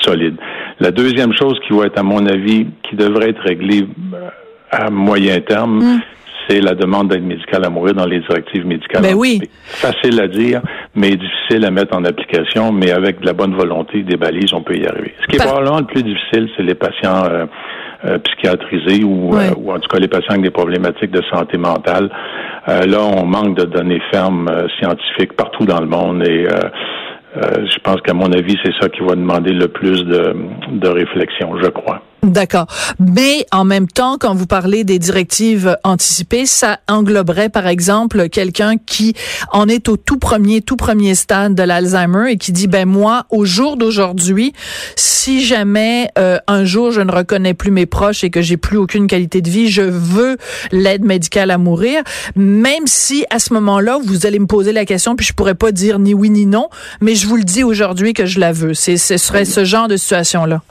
solide. 0.02 0.36
La 0.80 0.90
deuxième 0.90 1.32
chose 1.32 1.58
qui 1.66 1.76
va 1.76 1.86
être, 1.86 1.98
à 1.98 2.02
mon 2.02 2.23
avis, 2.26 2.66
qui 2.88 2.96
devrait 2.96 3.30
être 3.30 3.42
réglée 3.42 3.87
euh, 4.14 4.28
à 4.70 4.90
moyen 4.90 5.40
terme, 5.40 5.78
mm. 5.78 6.00
c'est 6.48 6.60
la 6.60 6.74
demande 6.74 7.08
d'aide 7.08 7.24
médicale 7.24 7.64
à 7.64 7.70
mourir 7.70 7.94
dans 7.94 8.06
les 8.06 8.20
directives 8.20 8.66
médicales. 8.66 9.02
Mais 9.02 9.12
ben 9.12 9.18
oui. 9.18 9.40
Facile 9.64 10.20
à 10.20 10.28
dire, 10.28 10.60
mais 10.94 11.10
difficile 11.10 11.64
à 11.64 11.70
mettre 11.70 11.96
en 11.96 12.04
application, 12.04 12.72
mais 12.72 12.90
avec 12.90 13.20
de 13.20 13.26
la 13.26 13.32
bonne 13.32 13.54
volonté, 13.54 14.02
des 14.02 14.16
balises, 14.16 14.52
on 14.52 14.62
peut 14.62 14.76
y 14.76 14.87
arriver. 14.87 15.14
Ce 15.22 15.26
qui 15.26 15.37
est 15.37 15.44
probablement 15.44 15.78
le 15.78 15.87
plus 15.87 16.02
difficile, 16.02 16.48
c'est 16.56 16.62
les 16.62 16.74
patients 16.74 17.24
euh, 17.24 17.46
euh, 18.04 18.18
psychiatrisés 18.18 19.04
ou, 19.04 19.34
ou 19.56 19.72
en 19.72 19.78
tout 19.78 19.88
cas 19.88 19.98
les 19.98 20.08
patients 20.08 20.32
avec 20.32 20.42
des 20.42 20.50
problématiques 20.50 21.10
de 21.10 21.22
santé 21.32 21.56
mentale. 21.56 22.10
là, 22.66 23.00
on 23.00 23.24
manque 23.24 23.56
de 23.56 23.64
données 23.64 24.02
fermes 24.10 24.50
scientifiques 24.78 25.34
partout 25.34 25.64
dans 25.64 25.80
le 25.80 25.87
monde 25.87 26.26
et 26.26 26.46
je 27.37 27.78
pense 27.82 28.00
qu'à 28.02 28.14
mon 28.14 28.30
avis, 28.32 28.56
c'est 28.64 28.74
ça 28.80 28.88
qui 28.88 29.00
va 29.00 29.14
demander 29.14 29.52
le 29.52 29.68
plus 29.68 30.04
de, 30.04 30.37
de 30.70 30.88
réflexion, 30.88 31.56
je 31.62 31.68
crois. 31.68 32.02
D'accord. 32.24 32.66
Mais 32.98 33.46
en 33.52 33.64
même 33.64 33.87
temps, 33.87 34.16
quand 34.18 34.34
vous 34.34 34.46
parlez 34.46 34.82
des 34.82 34.98
directives 34.98 35.76
anticipées, 35.84 36.46
ça 36.46 36.78
engloberait, 36.88 37.50
par 37.50 37.66
exemple, 37.66 38.30
quelqu'un 38.30 38.78
qui 38.78 39.14
en 39.52 39.68
est 39.68 39.90
au 39.90 39.98
tout 39.98 40.18
premier, 40.18 40.62
tout 40.62 40.76
premier 40.76 41.14
stade 41.14 41.54
de 41.54 41.62
l'Alzheimer 41.62 42.32
et 42.32 42.37
qui 42.38 42.52
dit, 42.52 42.66
ben 42.66 42.88
moi, 42.88 43.26
au 43.28 43.44
jour 43.44 43.76
d'aujourd'hui, 43.76 44.54
si 44.96 45.44
jamais 45.44 46.08
euh, 46.18 46.38
un 46.46 46.64
jour 46.64 46.92
je 46.92 47.02
ne 47.02 47.12
reconnais 47.12 47.52
plus 47.52 47.70
mes 47.70 47.84
proches 47.84 48.24
et 48.24 48.30
que 48.30 48.40
j'ai 48.40 48.56
plus 48.56 48.78
aucune 48.78 49.06
qualité 49.06 49.42
de 49.42 49.50
vie, 49.50 49.68
je 49.68 49.82
veux 49.82 50.38
l'aide 50.72 51.04
médicale 51.04 51.50
à 51.50 51.58
mourir, 51.58 52.02
même 52.37 52.87
si 52.87 53.26
à 53.28 53.38
ce 53.38 53.52
moment-là, 53.52 53.98
vous 54.02 54.24
allez 54.24 54.38
me 54.38 54.46
poser 54.46 54.72
la 54.72 54.87
question, 54.87 55.14
puis 55.14 55.26
je 55.26 55.34
pourrais 55.34 55.54
pas 55.54 55.72
dire 55.72 55.98
ni 55.98 56.14
oui 56.14 56.30
ni 56.30 56.46
non, 56.46 56.68
mais 57.02 57.14
je 57.14 57.26
vous 57.26 57.37
le 57.37 57.44
dis 57.44 57.64
aujourd'hui 57.64 58.14
que 58.14 58.24
je 58.24 58.40
la 58.40 58.52
veux. 58.52 58.72
C'est, 58.72 58.96
ce 58.96 59.18
serait 59.18 59.44
ce 59.44 59.64
genre 59.64 59.88
de 59.88 59.98
situation-là. 59.98 60.62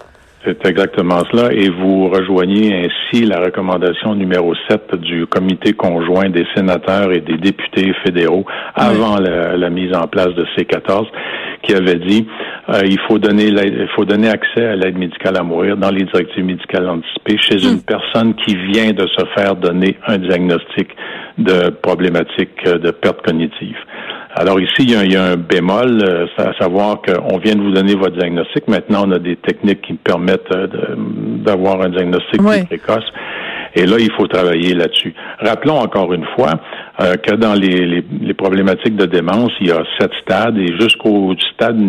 C'est 0.46 0.66
exactement 0.66 1.20
cela. 1.32 1.54
Et 1.54 1.70
vous 1.70 2.10
rejoignez 2.10 2.86
ainsi 2.86 3.24
la 3.24 3.40
recommandation 3.40 4.14
numéro 4.14 4.54
7 4.70 4.96
du 4.98 5.26
comité 5.26 5.72
conjoint 5.72 6.30
des 6.30 6.46
sénateurs 6.54 7.14
et 7.14 7.22
des 7.22 7.38
députés 7.38 7.94
fédéraux 8.04 8.46
avant 8.76 9.18
la, 9.20 9.70
mise 9.70 9.96
en 9.96 10.08
place 10.08 10.34
de 10.36 10.46
C14 10.58 11.06
qui 11.64 11.74
avait 11.74 11.96
dit 11.96 12.28
euh, 12.70 12.82
il 12.86 13.00
faut 13.08 13.18
donner 13.18 13.46
il 13.46 13.88
faut 13.96 14.04
donner 14.04 14.30
accès 14.30 14.66
à 14.66 14.76
l'aide 14.76 14.98
médicale 14.98 15.38
à 15.38 15.44
mourir 15.44 15.78
dans 15.78 15.90
les 15.90 16.04
directives 16.04 16.44
médicales 16.44 16.90
anticipées 16.90 17.38
chez 17.40 17.64
une 17.66 17.78
hmm. 17.78 17.84
personne 17.88 18.36
qui 18.36 18.56
vient 18.56 18.92
de 18.92 19.08
se 19.08 19.26
faire 19.36 19.56
donner 19.56 19.98
un 20.08 20.18
diagnostic 20.18 20.90
de 21.38 21.70
problématique 21.70 22.64
de 22.66 22.92
perte 22.92 23.26
cognitive. 23.26 23.78
Alors 24.36 24.60
ici, 24.60 24.74
il 24.80 25.12
y 25.12 25.16
a, 25.16 25.24
un 25.24 25.36
bémol, 25.36 26.02
euh, 26.04 26.26
à 26.38 26.54
savoir 26.60 27.02
qu'on 27.02 27.38
vient 27.38 27.54
de 27.54 27.62
vous 27.62 27.72
donner 27.72 27.94
votre 27.94 28.18
diagnostic. 28.18 28.68
Maintenant, 28.68 29.04
on 29.06 29.12
a 29.12 29.20
des 29.20 29.36
techniques 29.36 29.82
qui 29.82 29.94
permettent 29.94 30.52
euh, 30.52 30.68
d'avoir 30.98 31.82
un 31.82 31.90
diagnostic 31.90 32.42
plus 32.42 32.66
précoce. 32.66 33.06
Et 33.76 33.86
là, 33.86 33.98
il 34.00 34.12
faut 34.14 34.28
travailler 34.28 34.74
là-dessus. 34.74 35.14
Rappelons 35.40 35.80
encore 35.80 36.14
une 36.14 36.26
fois 36.36 36.52
euh, 37.02 37.14
que 37.16 37.36
dans 37.36 37.54
les, 37.54 38.04
les, 38.22 38.34
problématiques 38.34 38.96
de 38.96 39.06
démence, 39.06 39.52
il 39.62 39.68
y 39.68 39.72
a 39.72 39.84
sept 40.00 40.12
stades 40.22 40.58
et 40.58 40.80
jusqu'au 40.80 41.36
stade 41.54 41.80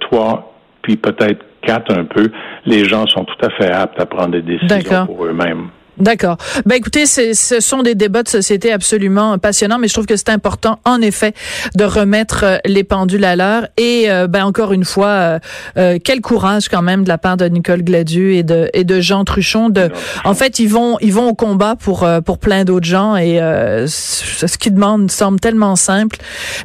3, 0.00 0.54
puis 0.82 0.96
peut-être 0.96 1.44
quatre 1.62 1.96
un 1.96 2.04
peu, 2.04 2.30
les 2.66 2.84
gens 2.84 3.06
sont 3.06 3.24
tout 3.24 3.46
à 3.46 3.50
fait 3.50 3.70
aptes 3.70 4.00
à 4.00 4.06
prendre 4.06 4.32
des 4.32 4.42
décisions 4.42 5.06
pour 5.06 5.24
eux-mêmes. 5.24 5.68
D'accord. 6.02 6.36
Ben 6.66 6.74
écoutez, 6.74 7.06
ce 7.06 7.60
sont 7.60 7.84
des 7.84 7.94
débats 7.94 8.24
de 8.24 8.28
société 8.28 8.72
absolument 8.72 9.38
passionnants, 9.38 9.78
mais 9.78 9.86
je 9.86 9.92
trouve 9.92 10.06
que 10.06 10.16
c'est 10.16 10.30
important, 10.30 10.80
en 10.84 11.00
effet, 11.00 11.32
de 11.76 11.84
remettre 11.84 12.40
euh, 12.42 12.58
les 12.64 12.82
pendules 12.82 13.24
à 13.24 13.36
l'heure. 13.36 13.68
Et 13.76 14.10
euh, 14.10 14.26
ben 14.26 14.44
encore 14.44 14.72
une 14.72 14.84
fois, 14.84 15.06
euh, 15.06 15.38
euh, 15.76 15.98
quel 16.02 16.20
courage 16.20 16.68
quand 16.68 16.82
même 16.82 17.04
de 17.04 17.08
la 17.08 17.18
part 17.18 17.36
de 17.36 17.44
Nicole 17.44 17.82
Gladu 17.82 18.34
et 18.34 18.42
de 18.42 18.68
et 18.74 18.82
de 18.82 19.00
Jean 19.00 19.22
Truchon. 19.24 19.68
De, 19.68 19.90
en 20.24 20.34
fait, 20.34 20.58
ils 20.58 20.66
vont 20.66 20.98
ils 21.00 21.12
vont 21.12 21.28
au 21.28 21.34
combat 21.34 21.76
pour 21.76 22.04
pour 22.24 22.38
plein 22.38 22.64
d'autres 22.64 22.86
gens 22.86 23.14
et 23.16 23.38
ce 23.86 24.58
qu'ils 24.58 24.74
demandent 24.74 25.08
semble 25.08 25.38
tellement 25.38 25.76
simple. 25.76 26.16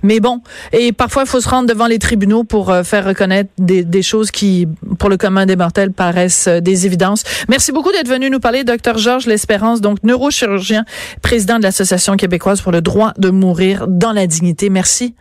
Mais 0.02 0.19
bon, 0.19 0.41
et 0.73 0.93
parfois 0.93 1.23
il 1.26 1.30
faut 1.30 1.41
se 1.41 1.50
rendre 1.50 1.69
devant 1.69 1.86
les 1.86 2.00
tribunaux 2.00 2.43
pour 2.43 2.73
faire 2.84 3.06
reconnaître 3.06 3.52
des, 3.60 3.84
des 3.84 4.02
choses 4.02 4.32
qui, 4.32 4.67
pour 4.97 5.10
le 5.10 5.17
commun 5.17 5.45
des 5.45 5.56
mortels, 5.56 5.91
paraissent 5.91 6.47
des 6.47 6.88
évidences. 6.88 7.23
Merci 7.50 7.71
beaucoup 7.71 7.91
d'être 7.91 8.10
venu 8.10 8.32
nous 8.32 8.39
parler, 8.39 8.63
docteur 8.63 8.97
Georges 8.97 9.27
L'Espérance, 9.28 9.82
donc 9.82 10.04
neurochirurgien, 10.04 10.84
président 11.22 11.58
de 11.58 11.63
l'Association 11.63 12.16
québécoise 12.16 12.62
pour 12.62 12.72
le 12.72 12.82
droit 12.82 13.13
de 13.18 13.30
mourir 13.30 13.86
dans 13.88 14.13
la 14.13 14.28
dignité. 14.28 14.70
Merci. 14.70 15.16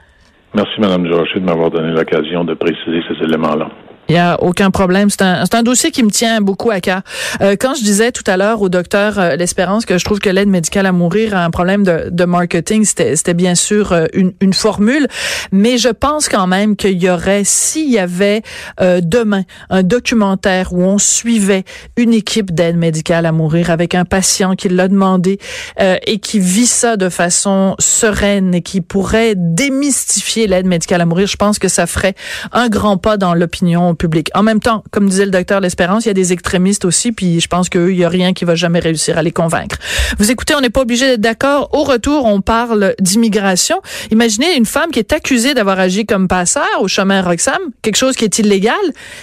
Merci, 0.54 0.80
Mme 0.80 1.06
Georges, 1.06 1.34
de 1.34 1.40
m'avoir 1.40 1.70
donné 1.70 1.92
l'occasion 1.92 2.44
de 2.44 2.54
préciser 2.54 3.02
ces 3.08 3.24
éléments-là. 3.24 3.68
Il 4.08 4.14
y 4.14 4.18
a 4.18 4.40
aucun 4.40 4.70
problème. 4.70 5.10
C'est 5.10 5.22
un, 5.22 5.44
un, 5.50 5.62
dossier 5.62 5.90
qui 5.90 6.02
me 6.02 6.10
tient 6.10 6.40
beaucoup 6.40 6.70
à 6.70 6.80
cœur. 6.80 7.02
Euh, 7.40 7.56
quand 7.58 7.74
je 7.74 7.82
disais 7.82 8.12
tout 8.12 8.22
à 8.26 8.36
l'heure 8.36 8.62
au 8.62 8.68
docteur 8.68 9.18
euh, 9.18 9.36
L'Espérance 9.36 9.84
que 9.84 9.98
je 9.98 10.04
trouve 10.04 10.20
que 10.20 10.30
l'aide 10.30 10.48
médicale 10.48 10.86
à 10.86 10.92
mourir 10.92 11.36
a 11.36 11.44
un 11.44 11.50
problème 11.50 11.82
de, 11.82 12.08
de 12.10 12.24
marketing, 12.24 12.84
c'était 12.84 13.34
bien 13.34 13.54
sûr 13.54 13.92
euh, 13.92 14.06
une, 14.12 14.32
une, 14.40 14.52
formule, 14.54 15.08
mais 15.50 15.76
je 15.76 15.88
pense 15.88 16.28
quand 16.28 16.46
même 16.46 16.76
qu'il 16.76 17.02
y 17.02 17.10
aurait, 17.10 17.42
s'il 17.44 17.90
y 17.90 17.98
avait 17.98 18.42
euh, 18.80 19.00
demain 19.02 19.42
un 19.70 19.82
documentaire 19.82 20.72
où 20.72 20.82
on 20.82 20.98
suivait 20.98 21.64
une 21.96 22.12
équipe 22.12 22.54
d'aide 22.54 22.76
médicale 22.76 23.26
à 23.26 23.32
mourir 23.32 23.70
avec 23.70 23.94
un 23.94 24.04
patient 24.04 24.54
qui 24.54 24.68
l'a 24.68 24.88
demandé 24.88 25.38
et 25.78 26.18
qui 26.18 26.38
vit 26.38 26.66
ça 26.66 26.96
de 26.96 27.08
façon 27.08 27.74
sereine 27.78 28.54
et 28.54 28.62
qui 28.62 28.80
pourrait 28.80 29.34
démystifier 29.36 30.46
l'aide 30.46 30.66
médicale 30.66 31.00
à 31.00 31.06
mourir, 31.06 31.26
je 31.26 31.36
pense 31.36 31.58
que 31.58 31.68
ça 31.68 31.86
ferait 31.86 32.14
un 32.52 32.68
grand 32.68 32.96
pas 32.96 33.16
dans 33.16 33.34
l'opinion 33.34 33.95
public. 33.96 34.30
En 34.34 34.42
même 34.42 34.60
temps, 34.60 34.84
comme 34.90 35.08
disait 35.08 35.24
le 35.24 35.30
docteur 35.30 35.60
L'Espérance, 35.60 36.04
il 36.04 36.08
y 36.08 36.10
a 36.10 36.14
des 36.14 36.32
extrémistes 36.32 36.84
aussi, 36.84 37.12
puis 37.12 37.40
je 37.40 37.48
pense 37.48 37.68
qu'il 37.68 37.96
y 37.96 38.04
a 38.04 38.08
rien 38.08 38.32
qui 38.32 38.44
va 38.44 38.54
jamais 38.54 38.78
réussir 38.78 39.18
à 39.18 39.22
les 39.22 39.32
convaincre. 39.32 39.76
Vous 40.18 40.30
écoutez, 40.30 40.54
on 40.54 40.60
n'est 40.60 40.70
pas 40.70 40.82
obligé 40.82 41.06
d'être 41.06 41.20
d'accord. 41.20 41.70
Au 41.72 41.82
retour, 41.82 42.24
on 42.24 42.40
parle 42.40 42.94
d'immigration. 43.00 43.80
Imaginez 44.10 44.56
une 44.56 44.66
femme 44.66 44.90
qui 44.90 44.98
est 44.98 45.12
accusée 45.12 45.54
d'avoir 45.54 45.78
agi 45.80 46.06
comme 46.06 46.28
passeur 46.28 46.66
au 46.80 46.88
chemin 46.88 47.22
Roxham, 47.22 47.60
quelque 47.82 47.96
chose 47.96 48.16
qui 48.16 48.24
est 48.24 48.38
illégal, 48.38 48.74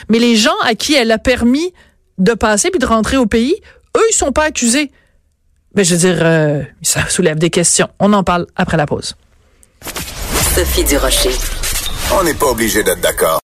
mais 0.09 0.19
les 0.19 0.35
gens 0.35 0.51
à 0.63 0.75
qui 0.75 0.95
elle 0.95 1.11
a 1.11 1.17
permis 1.17 1.73
de 2.17 2.33
passer 2.33 2.69
puis 2.69 2.79
de 2.79 2.85
rentrer 2.85 3.17
au 3.17 3.25
pays, 3.25 3.55
eux, 3.97 4.03
ils 4.09 4.15
sont 4.15 4.31
pas 4.31 4.45
accusés. 4.45 4.91
Mais 5.75 5.83
je 5.83 5.95
veux 5.95 5.99
dire, 5.99 6.19
euh, 6.21 6.61
ça 6.81 7.07
soulève 7.09 7.37
des 7.39 7.49
questions. 7.49 7.89
On 7.99 8.13
en 8.13 8.23
parle 8.23 8.45
après 8.55 8.77
la 8.77 8.85
pause. 8.85 9.15
Sophie 10.55 10.83
Durocher. 10.83 11.31
On 12.11 12.23
n'est 12.23 12.35
pas 12.35 12.45
obligé 12.47 12.83
d'être 12.83 13.01
d'accord. 13.01 13.41